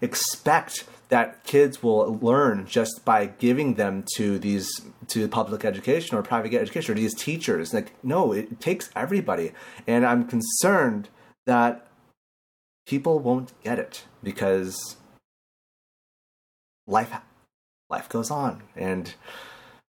[0.00, 4.68] expect that kids will learn just by giving them to these
[5.08, 7.72] to public education or private education or these teachers.
[7.72, 9.52] Like no it takes everybody.
[9.86, 11.08] And i'm concerned
[11.46, 11.86] that
[12.86, 14.96] people won't get it because
[16.86, 17.12] life
[17.88, 18.62] life goes on.
[18.76, 19.14] And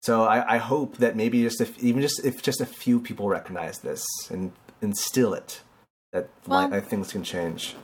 [0.03, 3.29] so I, I hope that maybe just if even just if just a few people
[3.29, 5.63] recognize this and instill it
[6.13, 7.75] that Well- things can change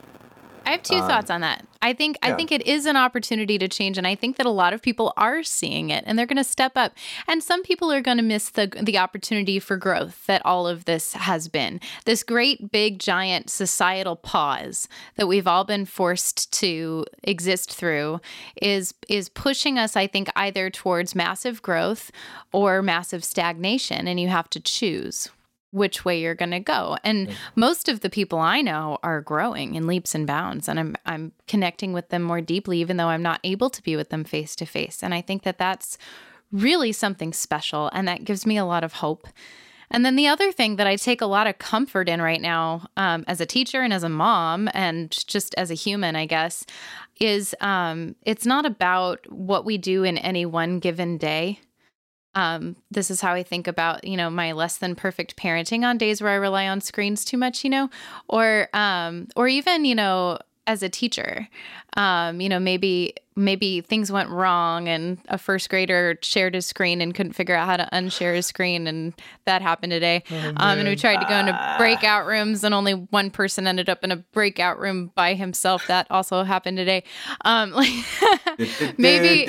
[0.67, 1.65] I have two Um, thoughts on that.
[1.81, 4.51] I think I think it is an opportunity to change, and I think that a
[4.51, 6.93] lot of people are seeing it, and they're going to step up.
[7.29, 10.85] And some people are going to miss the the opportunity for growth that all of
[10.87, 11.81] this has been.
[12.05, 18.21] This great, big, giant societal pause that we've all been forced to exist through
[18.61, 22.11] is is pushing us, I think, either towards massive growth
[22.53, 25.29] or massive stagnation, and you have to choose
[25.77, 26.97] which way you're going to go.
[27.05, 30.97] And most of the people I know are growing in leaps and bounds and I'm
[31.05, 34.25] I'm connecting with them more deeply even though I'm not able to be with them
[34.25, 35.03] face to face.
[35.03, 35.99] And I think that that's
[36.51, 39.29] really something special and that gives me a lot of hope.
[39.91, 42.89] And then the other thing that I take a lot of comfort in right now,
[42.97, 46.67] um, as a teacher and as a mom, and just as a human, I guess,
[47.21, 51.61] is um, it's not about what we do in any one given day
[52.37, 55.97] um, this is how I think about, you know, my less than perfect parenting on
[55.97, 57.89] days where I rely on screens too much, you know,
[58.29, 61.49] or, um, or even, you know, as a teacher,
[61.97, 67.01] um, you know, maybe, maybe things went wrong and a first grader shared his screen
[67.01, 68.87] and couldn't figure out how to unshare his screen.
[68.87, 70.25] And that happened today.
[70.31, 74.03] um, and we tried to go into breakout rooms and only one person ended up
[74.05, 75.87] in a breakout room by himself.
[75.87, 77.05] That also happened today.
[77.45, 77.93] Um, like
[78.99, 79.47] maybe.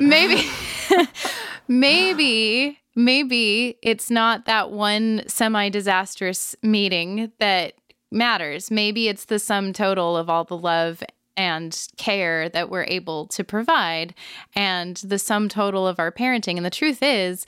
[0.00, 0.48] Maybe,
[1.68, 7.74] maybe, maybe it's not that one semi disastrous meeting that
[8.10, 8.70] matters.
[8.70, 11.02] Maybe it's the sum total of all the love
[11.36, 14.12] and care that we're able to provide
[14.56, 16.56] and the sum total of our parenting.
[16.56, 17.46] And the truth is,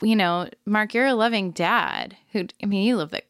[0.00, 3.22] you know, Mark, you're a loving dad who, I mean, you love the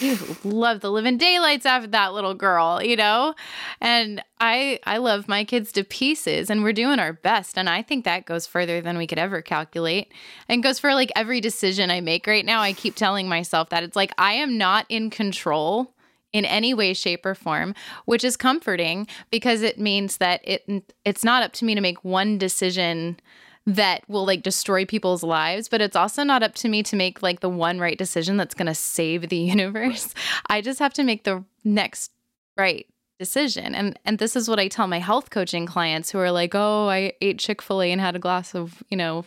[0.00, 3.34] you love the living daylights out of that little girl, you know?
[3.80, 7.82] And I I love my kids to pieces and we're doing our best and I
[7.82, 10.12] think that goes further than we could ever calculate.
[10.48, 12.60] And goes for like every decision I make right now.
[12.60, 15.94] I keep telling myself that it's like I am not in control
[16.32, 21.24] in any way shape or form, which is comforting because it means that it it's
[21.24, 23.18] not up to me to make one decision
[23.66, 27.22] that will like destroy people's lives, but it's also not up to me to make
[27.22, 30.14] like the one right decision that's going to save the universe.
[30.48, 32.12] I just have to make the next
[32.56, 32.86] right
[33.18, 33.74] decision.
[33.74, 36.88] And and this is what I tell my health coaching clients who are like, "Oh,
[36.88, 39.24] I ate Chick-fil-A and had a glass of, you know,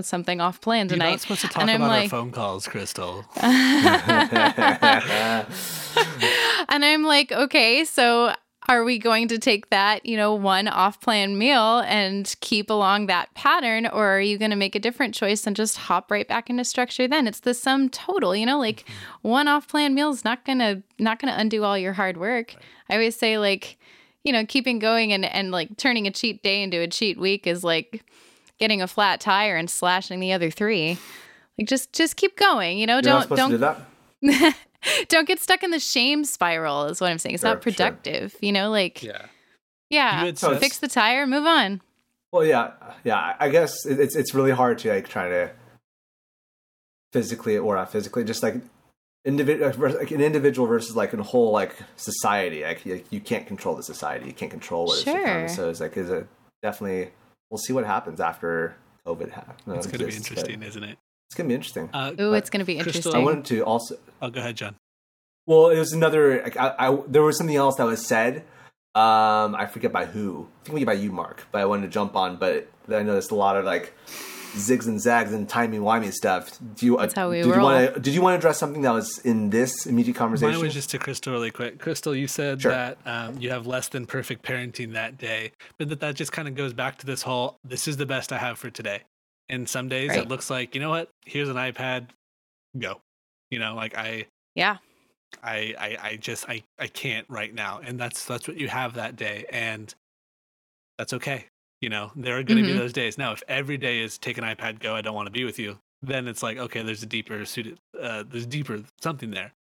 [0.00, 2.66] something off plan tonight." You're tonight." not supposed to talk and about our phone calls,
[2.66, 3.24] Crystal.
[6.68, 8.34] and I'm like, okay, so
[8.68, 13.06] are we going to take that, you know, one off plan meal and keep along
[13.06, 13.86] that pattern?
[13.86, 16.64] Or are you going to make a different choice and just hop right back into
[16.64, 17.26] structure then?
[17.26, 19.28] It's the sum total, you know, like mm-hmm.
[19.28, 22.18] one off plan meal is not going to, not going to undo all your hard
[22.18, 22.54] work.
[22.54, 22.64] Right.
[22.90, 23.78] I always say like,
[24.22, 27.46] you know, keeping going and, and like turning a cheat day into a cheat week
[27.46, 28.04] is like
[28.58, 30.98] getting a flat tire and slashing the other three.
[31.58, 33.58] Like just, just keep going, you know, You're don't, don't, do
[35.08, 38.32] don't get stuck in the shame spiral is what i'm saying it's sure, not productive
[38.32, 38.38] sure.
[38.42, 39.26] you know like yeah
[39.90, 41.80] yeah so fix the tire move on
[42.32, 42.72] well yeah
[43.04, 45.50] yeah i guess it's it's really hard to like try to
[47.12, 48.56] physically or not physically just like
[49.24, 53.46] individual uh, like an individual versus like a whole like society like you, you can't
[53.46, 55.40] control the society you can't control what sure.
[55.40, 56.26] it's so it's like is it
[56.62, 57.10] definitely
[57.50, 61.34] we'll see what happens after covid happens it's going to be interesting isn't it it's
[61.34, 61.90] gonna be interesting.
[61.92, 63.14] Uh, Ooh, it's gonna be interesting.
[63.14, 63.98] I wanted to also.
[64.22, 64.76] Oh, go ahead, John.
[65.46, 66.42] Well, it was another.
[66.58, 68.44] I, I, there was something else that was said.
[68.94, 70.48] Um, I forget by who.
[70.60, 71.46] I think maybe by you, Mark.
[71.52, 72.36] But I wanted to jump on.
[72.36, 73.92] But I noticed a lot of like
[74.54, 76.58] zigs and zags and timey wimey stuff.
[76.76, 76.96] Do you?
[76.96, 77.56] That's how we did roll.
[77.56, 80.52] You wanna, did you want to address something that was in this immediate conversation?
[80.52, 81.78] Mine was just to Crystal really quick.
[81.78, 82.72] Crystal, you said sure.
[82.72, 86.48] that um, you have less than perfect parenting that day, but that that just kind
[86.48, 89.02] of goes back to this whole "this is the best I have for today."
[89.48, 90.18] And some days right.
[90.18, 91.10] it looks like, you know what?
[91.24, 92.08] Here's an iPad.
[92.78, 93.00] Go.
[93.50, 94.78] You know, like I Yeah.
[95.42, 97.80] I I I just I I can't right now.
[97.82, 99.94] And that's that's what you have that day and
[100.98, 101.46] that's okay.
[101.80, 102.72] You know, there are going to mm-hmm.
[102.72, 103.18] be those days.
[103.18, 105.60] Now, if every day is take an iPad, go, I don't want to be with
[105.60, 109.52] you, then it's like, okay, there's a deeper suited uh there's deeper something there.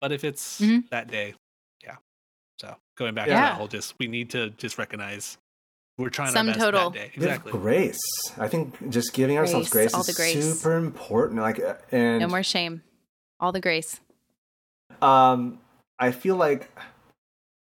[0.00, 0.80] But if it's mm-hmm.
[0.90, 1.34] that day,
[1.84, 1.96] yeah.
[2.58, 3.34] So, going back yeah.
[3.34, 5.38] to that whole just we need to just recognize
[5.98, 6.90] we're trying Sum our best total.
[6.90, 7.12] that day.
[7.14, 7.52] Exactly.
[7.52, 7.98] Grace.
[8.38, 10.58] I think just giving grace, ourselves grace all is grace.
[10.58, 11.40] super important.
[11.40, 12.82] Like, uh, and no more shame.
[13.40, 14.00] All the grace.
[15.00, 15.58] Um,
[15.98, 16.70] I feel like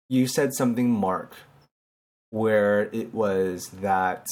[0.09, 1.35] you said something, Mark,
[2.31, 4.27] where it was that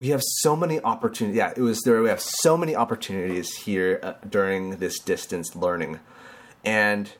[0.00, 1.36] we have so many opportunities.
[1.36, 2.02] Yeah, it was there.
[2.02, 6.00] We have so many opportunities here uh, during this distance learning,
[6.64, 7.12] and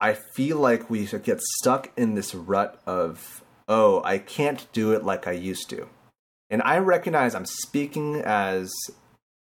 [0.00, 5.04] I feel like we get stuck in this rut of oh, I can't do it
[5.04, 5.88] like I used to.
[6.50, 8.72] And I recognize I'm speaking as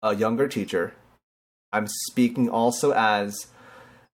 [0.03, 0.94] a younger teacher.
[1.73, 3.49] I'm speaking also as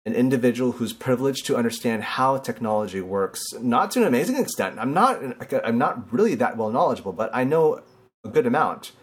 [0.05, 4.79] an individual who's privileged to understand how technology works, not to an amazing extent.
[4.79, 5.21] I'm not
[5.63, 7.81] I'm not really that well knowledgeable, but I know
[8.23, 8.93] a good amount.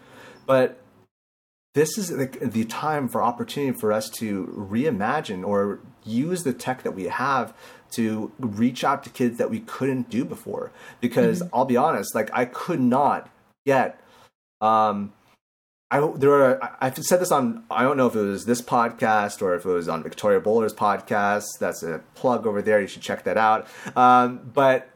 [0.47, 0.81] But
[1.75, 6.83] this is the, the time for opportunity for us to reimagine or use the tech
[6.83, 7.55] that we have
[7.93, 10.71] to reach out to kids that we couldn't do before.
[11.01, 11.55] Because mm-hmm.
[11.55, 13.31] I'll be honest, like I could not
[13.67, 14.01] get
[14.61, 15.13] um
[15.91, 19.41] I there are I've said this on I don't know if it was this podcast
[19.41, 21.47] or if it was on Victoria Bowler's podcast.
[21.59, 22.81] That's a plug over there.
[22.81, 23.67] You should check that out.
[23.97, 24.91] Um, but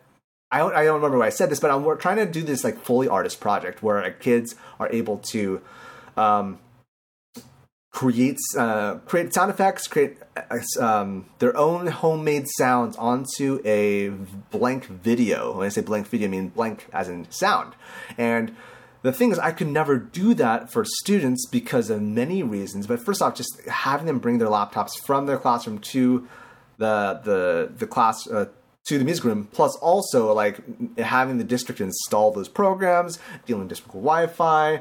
[0.51, 2.43] I don't, I don't remember why I said this, but I'm, we're trying to do
[2.43, 5.63] this like fully artist project where kids are able to
[6.19, 6.59] um,
[7.93, 14.09] create uh, create sound effects, create uh, um, their own homemade sounds onto a
[14.51, 15.59] blank video.
[15.59, 17.75] When I say blank video, I mean blank as in sound.
[18.17, 18.57] And
[19.03, 22.87] the thing is, I could never do that for students because of many reasons.
[22.87, 26.27] But first off, just having them bring their laptops from their classroom to
[26.79, 28.27] the the the class.
[28.27, 28.47] Uh,
[28.85, 30.59] to the music room, plus also like
[30.99, 34.81] having the district install those programs, dealing with district Wi-Fi,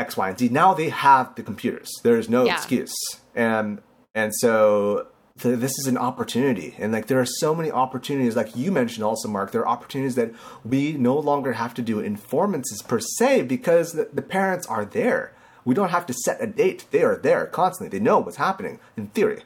[0.00, 0.48] X, Y, and Z.
[0.48, 1.90] Now they have the computers.
[2.02, 2.54] There is no yeah.
[2.54, 2.94] excuse.
[3.34, 3.80] And
[4.14, 5.06] and so
[5.38, 6.74] th- this is an opportunity.
[6.78, 10.14] And like there are so many opportunities, like you mentioned also, Mark, there are opportunities
[10.16, 10.32] that
[10.64, 15.32] we no longer have to do informances per se because the, the parents are there.
[15.64, 16.86] We don't have to set a date.
[16.90, 17.96] They are there constantly.
[17.96, 19.42] They know what's happening in theory.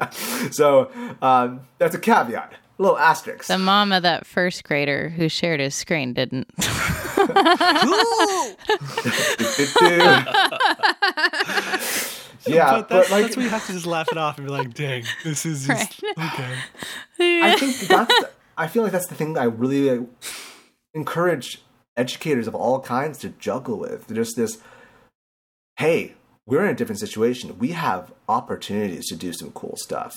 [0.52, 0.90] so
[1.20, 3.46] um, that's a caveat little asterisk.
[3.46, 6.48] The mom of that first grader who shared his screen didn't.
[12.46, 14.46] yeah, but, that's, but like, that's where you have to just laugh it off and
[14.46, 16.16] be like, "Dang, this is just right.
[16.34, 16.58] okay."
[17.42, 18.20] I think that's.
[18.20, 20.08] The, I feel like that's the thing that I really like,
[20.94, 21.62] encourage
[21.96, 24.12] educators of all kinds to juggle with.
[24.14, 24.58] Just this,
[25.78, 26.14] hey,
[26.46, 27.58] we're in a different situation.
[27.58, 30.14] We have opportunities to do some cool stuff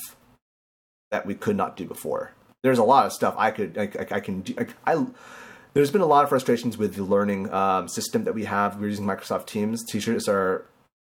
[1.11, 4.15] that we could not do before there's a lot of stuff I could I, I,
[4.15, 4.53] I can do.
[4.57, 5.05] I, I,
[5.73, 8.79] there's been a lot of frustrations with the learning um, system that we have.
[8.79, 9.83] We're using Microsoft Teams.
[9.85, 10.65] Teachers are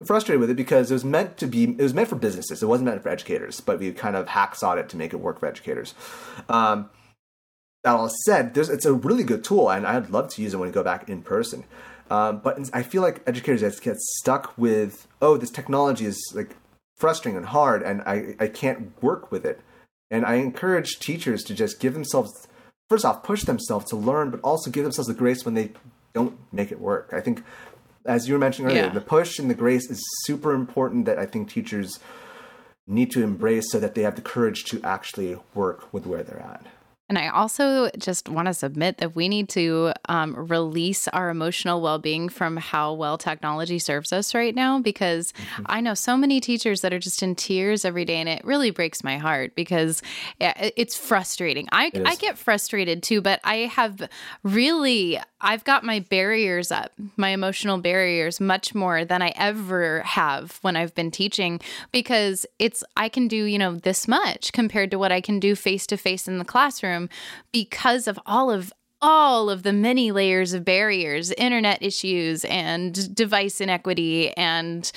[0.05, 2.63] frustrated with it because it was meant to be it was meant for businesses.
[2.63, 5.39] It wasn't meant for educators, but we kind of hacksawed it to make it work
[5.39, 5.93] for educators.
[6.49, 6.89] Um,
[7.83, 10.69] that all said, it's a really good tool, and I'd love to use it when
[10.69, 11.65] we go back in person.
[12.09, 16.55] Um, but I feel like educators get stuck with, oh, this technology is like
[16.97, 19.61] frustrating and hard, and I, I can't work with it.
[20.11, 22.47] And I encourage teachers to just give themselves
[22.89, 25.71] first off push themselves to learn, but also give themselves the grace when they
[26.13, 27.09] don't make it work.
[27.11, 27.43] I think,
[28.05, 28.93] as you were mentioning earlier, Yeah.
[28.93, 31.05] the push and the grace is super important.
[31.05, 31.99] That I think teachers
[32.87, 36.39] need to embrace so that they have the courage to actually work with where they're
[36.39, 36.65] at.
[37.07, 41.81] And I also just want to submit that we need to um, release our emotional
[41.81, 44.79] well being from how well technology serves us right now.
[44.79, 45.31] Because
[45.67, 48.71] I know so many teachers that are just in tears every day, and it really
[48.71, 50.01] breaks my heart because
[50.39, 51.67] it's frustrating.
[51.71, 54.09] I, It I get frustrated too, but I have
[54.43, 60.57] really, I've got my barriers up, my emotional barriers much more than I ever have
[60.63, 64.97] when I've been teaching because it's, I can do, you know, this much compared to
[64.97, 67.09] what I can do face to face in the classroom
[67.51, 73.59] because of all of all of the many layers of barriers internet issues and device
[73.59, 74.91] inequity and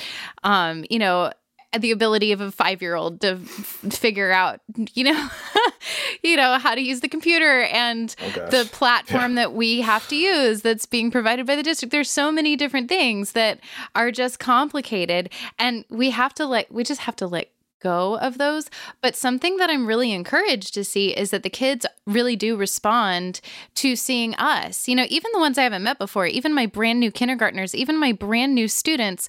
[0.44, 1.30] um you know
[1.78, 4.60] the ability of a five year old to f- figure out
[4.94, 5.28] you know
[6.22, 10.16] you know how to use the computer and Oh, the platform that we have to
[10.16, 13.60] use that's being provided by the district there's so many different things that
[13.94, 17.50] are just complicated and we have to let we just have to let
[17.80, 18.68] go of those.
[19.00, 23.40] But something that I'm really encouraged to see is that the kids really do respond
[23.76, 24.88] to seeing us.
[24.88, 27.98] You know, even the ones I haven't met before, even my brand new kindergartners, even
[27.98, 29.28] my brand new students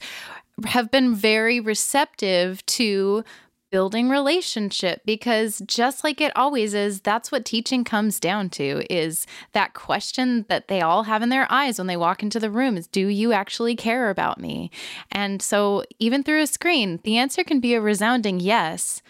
[0.65, 3.23] have been very receptive to
[3.71, 9.27] building relationship because just like it always is that's what teaching comes down to is
[9.51, 12.77] that question that they all have in their eyes when they walk into the room
[12.77, 14.71] is do you actually care about me?
[15.11, 19.01] And so even through a screen the answer can be a resounding yes.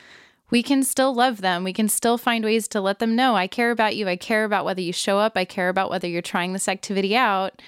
[0.51, 1.63] We can still love them.
[1.63, 4.07] We can still find ways to let them know i care about you.
[4.09, 5.33] I care about whether you show up.
[5.35, 7.61] I care about whether you're trying this activity out.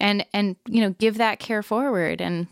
[0.00, 2.20] And and you know give that care forward.
[2.20, 2.48] And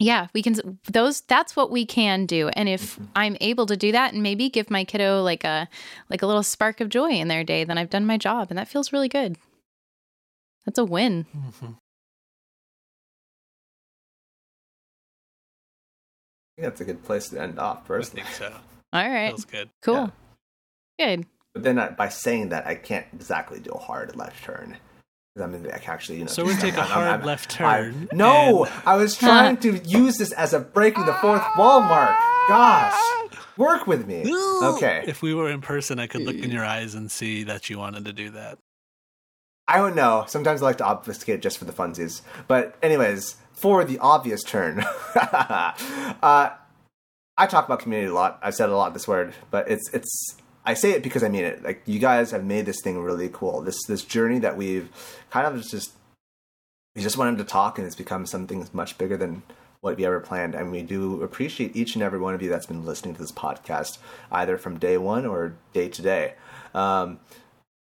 [0.00, 3.92] yeah we can those that's what we can do and if i'm able to do
[3.92, 5.68] that and maybe give my kiddo like a
[6.08, 8.58] like a little spark of joy in their day then i've done my job and
[8.58, 9.36] that feels really good
[10.66, 11.66] that's a win mm-hmm.
[16.58, 18.22] I think that's a good place to end off, I personally.
[18.24, 18.54] think so.
[18.92, 19.70] all right Feels good.
[19.82, 20.12] cool
[20.98, 24.76] good But then I, by saying that, I can't exactly do a hard left turn.
[25.38, 26.30] I'm I can actually, you know.
[26.30, 26.80] So we take a something.
[26.80, 28.08] I'm- hard I'm- left I- turn.
[28.12, 32.16] no, and- I was trying to use this as a breaking the fourth wall mark.
[32.48, 33.00] Gosh,
[33.56, 34.24] work with me.
[34.62, 35.04] Okay.
[35.06, 37.78] If we were in person, I could look in your eyes and see that you
[37.78, 38.58] wanted to do that.
[39.68, 40.24] I don't know.
[40.26, 42.22] Sometimes I like to obfuscate just for the funsies.
[42.48, 44.80] But anyways, for the obvious turn,
[45.14, 45.72] uh,
[46.22, 48.40] I talk about community a lot.
[48.42, 50.36] I've said a lot this word, but it's it's.
[50.70, 51.64] I say it because I mean it.
[51.64, 53.60] Like you guys have made this thing really cool.
[53.60, 54.88] This this journey that we've
[55.30, 55.92] kind of just
[56.94, 59.42] we just wanted to talk, and it's become something much bigger than
[59.80, 60.54] what we ever planned.
[60.54, 63.32] And we do appreciate each and every one of you that's been listening to this
[63.32, 63.98] podcast,
[64.30, 66.34] either from day one or day to day.
[66.72, 67.18] Um,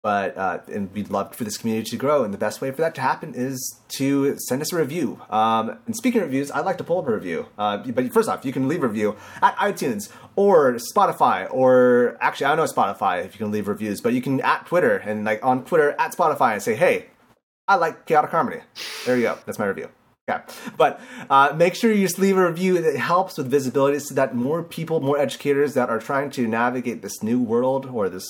[0.08, 2.78] but uh, and we'd love for this community to grow and the best way for
[2.78, 5.20] that to happen is to send us a review.
[5.30, 7.48] Um, and speaking of reviews i'd like to pull up a review.
[7.58, 12.46] Uh, but first off you can leave a review at itunes or spotify or actually
[12.46, 15.26] i don't know spotify if you can leave reviews but you can at twitter and
[15.26, 17.08] like on twitter at spotify and say hey
[17.68, 18.62] i like chaotic harmony.
[19.06, 19.38] There you go.
[19.46, 19.90] That's my review.
[20.30, 20.42] Okay.
[20.78, 24.36] But uh, make sure you just leave a review that helps with visibility so that
[24.36, 28.28] more people, more educators that are trying to navigate this new world or this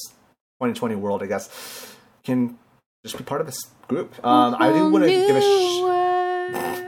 [0.60, 2.58] 2020 world, I guess, can
[3.06, 4.14] just be part of this group.
[4.26, 5.42] Um, I do want to give a.
[5.42, 6.84] Sh-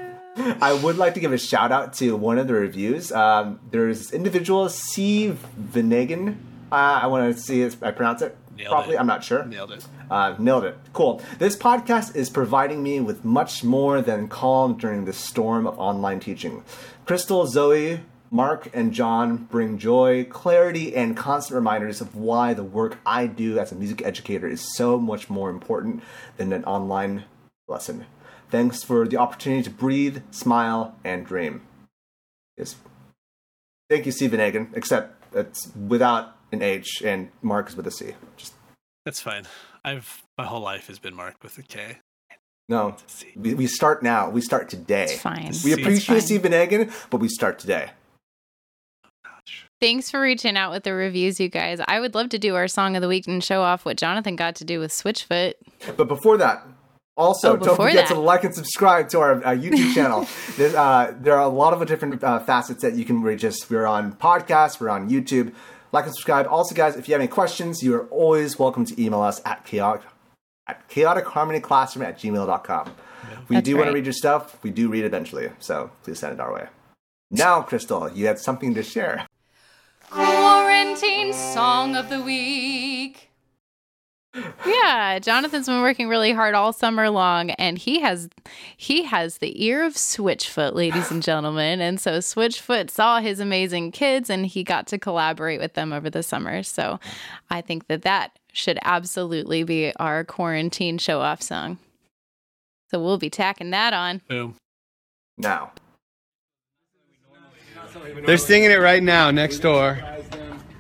[0.62, 3.12] I would like to give a shout out to one of the reviews.
[3.12, 5.36] Um, there's this individual, C.
[5.56, 6.40] Venegan.
[6.72, 8.96] Uh, I want to see if I pronounce it Nailed properly.
[8.96, 9.00] it.
[9.00, 9.46] I'm not sure.
[9.46, 9.86] Nailed it.
[10.10, 10.76] Uh, nailed it.
[10.94, 11.22] Cool.
[11.38, 16.20] This podcast is providing me with much more than calm during the storm of online
[16.20, 16.64] teaching.
[17.06, 18.00] Crystal, Zoe,
[18.32, 23.58] Mark, and John bring joy, clarity, and constant reminders of why the work I do
[23.58, 26.04] as a music educator is so much more important
[26.38, 27.26] than an online
[27.68, 28.06] lesson.
[28.50, 31.62] Thanks for the opportunity to breathe, smile, and dream.
[32.58, 32.76] Yes.
[33.90, 38.14] Thank you, Stephen Hagen, except it's without an H and Mark is with a C.
[38.38, 38.54] Just
[39.06, 39.46] That's fine.
[39.84, 41.98] I've my whole life has been marked with a K.
[42.68, 42.96] no.
[43.36, 44.30] We, we start now.
[44.30, 45.04] We start today.
[45.04, 45.46] It's fine.
[45.64, 46.22] We It's appreciate fine.
[46.22, 47.92] Stephen Hagen, but we start today.
[49.82, 49.88] Gosh.
[49.88, 51.80] Thanks for reaching out with the reviews, you guys.
[51.88, 54.36] I would love to do our song of the week and show off what Jonathan
[54.36, 55.54] got to do with Switchfoot.
[55.96, 56.66] But before that,
[57.16, 58.14] also Oh, don't forget that.
[58.14, 60.28] to like and subscribe to our uh, YouTube channel.
[60.78, 63.70] Uh, there are a lot of different uh, facets that you can reach us.
[63.70, 64.80] We're on podcasts.
[64.80, 65.54] We're on YouTube.
[65.92, 66.46] Like and subscribe.
[66.50, 69.66] Also, guys, if you have any questions, you are always welcome to email us at
[69.66, 70.04] chaotic
[70.68, 72.96] at chaoticharmonyclassroom at gmail.com.
[73.48, 74.62] We That's do want to read your stuff.
[74.64, 76.68] We do read eventually, so please send it our way.
[77.32, 79.26] Now, Crystal, you had something to share.
[80.10, 83.30] Quarantine song of the week.
[84.66, 88.30] Yeah, Jonathan's been working really hard all summer long and he has
[88.78, 91.82] he has the ear of Switchfoot, ladies and gentlemen.
[91.82, 96.10] And so Switchfoot saw his amazing kids and he got to collaborate with them over
[96.10, 96.64] the summer.
[96.64, 97.00] So
[97.50, 101.78] I think that that should absolutely be our quarantine show off song.
[102.92, 104.22] So we'll be tacking that on.
[104.28, 104.56] Boom.
[105.38, 105.72] Now.
[108.26, 110.00] They're singing it right now next door.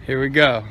[0.05, 0.63] Here we go.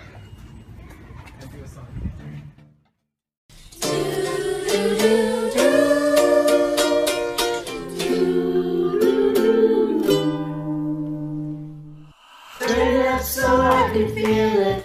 [12.61, 14.85] Turn it up so I can feel it.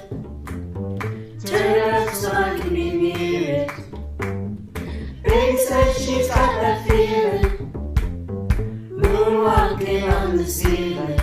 [1.46, 3.72] Turn it up so I can be near it.
[5.24, 7.72] Baby says she's got that feeling.
[8.92, 11.23] Moonwalking on the ceiling.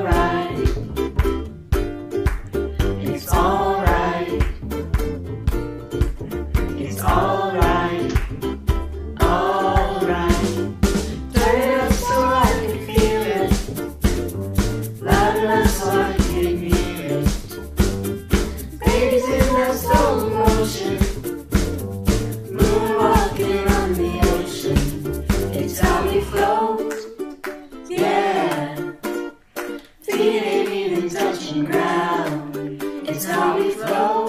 [33.25, 34.20] How we float.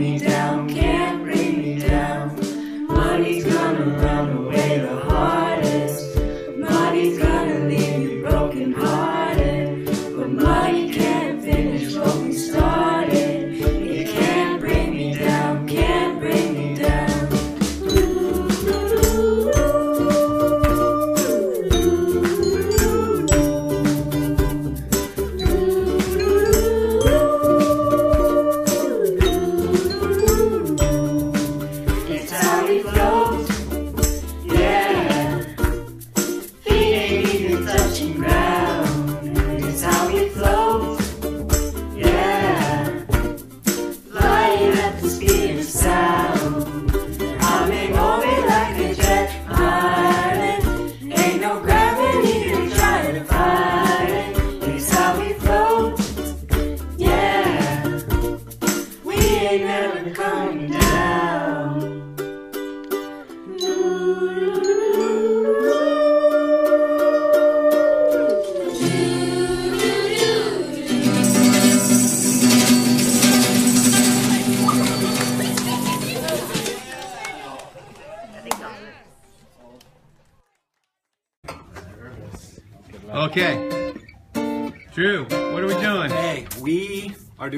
[0.00, 0.29] Me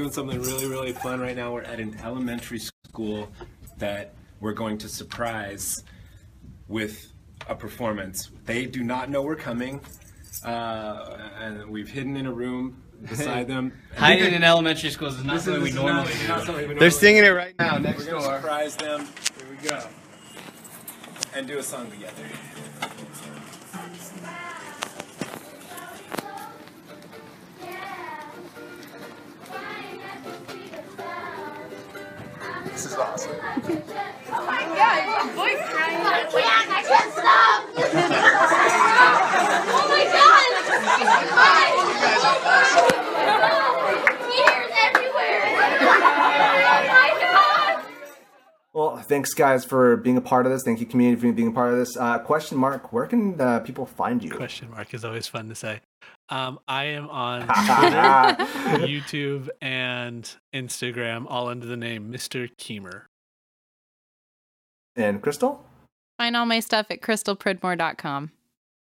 [0.03, 1.53] doing something really, really fun right now.
[1.53, 3.29] We're at an elementary school
[3.79, 5.85] that we're going to surprise
[6.67, 7.13] with
[7.49, 8.31] a performance.
[8.45, 9.81] They do not know we're coming,
[10.45, 13.73] uh, and we've hidden in a room beside them.
[13.97, 16.29] Hiding in elementary schools is not This is, something we normally not, do.
[16.29, 17.29] not something we They're normally singing do.
[17.29, 19.07] it right now next We're gonna surprise them.
[19.39, 19.87] Here we go.
[21.35, 22.25] And do a song together.
[32.93, 33.33] Is awesome.
[33.35, 35.03] Oh my god,
[35.71, 36.01] crying.
[36.05, 37.63] I can't, I can't stop.
[48.75, 50.63] Well, thanks guys for being a part of this.
[50.63, 51.95] Thank you, community, for being a part of this.
[51.97, 54.31] Uh, question mark: Where can uh, people find you?
[54.31, 55.81] Question mark is always fun to say.
[56.33, 62.51] Um, I am on Twitter, YouTube, and Instagram, all under the name Mr.
[62.57, 63.03] Keemer.
[64.97, 65.63] And Crystal.
[66.17, 68.33] Find all my stuff at crystalpridmore.com.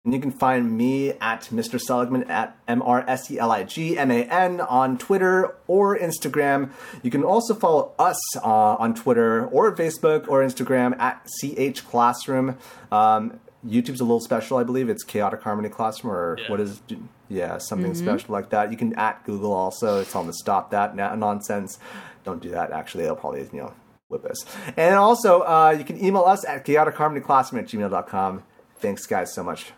[0.05, 1.81] And you can find me at Mr.
[1.81, 5.97] Seligman at M R S E L I G M A N on Twitter or
[5.97, 6.69] Instagram.
[7.01, 12.57] You can also follow us uh, on Twitter or Facebook or Instagram at CH Classroom.
[12.91, 14.89] Um, YouTube's a little special, I believe.
[14.89, 16.49] It's Chaotic Harmony Classroom, or Yeah.
[16.51, 16.81] what is,
[17.29, 18.71] yeah, something special like that.
[18.71, 19.99] You can at Google also.
[20.01, 21.79] It's on the stop that na- nonsense.
[22.23, 22.71] Don't do that.
[22.71, 23.73] Actually, they'll probably you know
[24.09, 24.45] whip us.
[24.77, 28.43] And also, uh, you can email us at chaoticharmonyclassroom at gmail.com.
[28.79, 29.71] Thanks, guys, so much.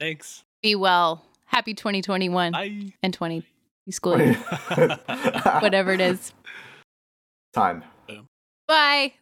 [0.00, 0.42] Thanks.
[0.62, 1.24] Be well.
[1.46, 2.92] Happy 2021 Bye.
[3.02, 3.44] and 20
[3.90, 4.34] school year,
[5.60, 6.32] whatever it is.
[7.52, 7.84] Time.
[8.66, 9.12] Bye.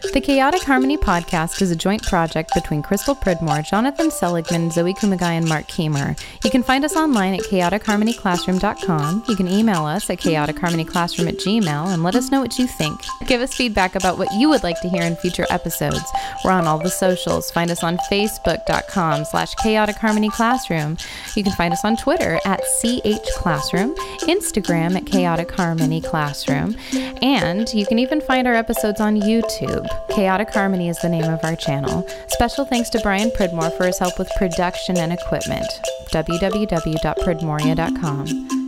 [0.00, 5.22] The Chaotic Harmony podcast is a joint project between Crystal Pridmore, Jonathan Seligman, Zoe Kumagai,
[5.22, 6.16] and Mark Keemer.
[6.44, 9.24] You can find us online at chaoticharmonyclassroom.com.
[9.28, 13.00] You can email us at chaoticharmonyclassroom at gmail and let us know what you think.
[13.26, 16.04] Give us feedback about what you would like to hear in future episodes.
[16.44, 17.50] We're on all the socials.
[17.50, 20.96] Find us on facebook.com slash chaotic harmony classroom.
[21.34, 26.76] You can find us on Twitter at CH Classroom, Instagram at Chaotic Harmony Classroom,
[27.20, 29.16] and you can even find our episodes on
[30.10, 32.06] Chaotic Harmony is the name of our channel.
[32.28, 35.68] Special thanks to Brian Pridmore for his help with production and equipment.
[36.10, 38.67] www.pridmoria.com.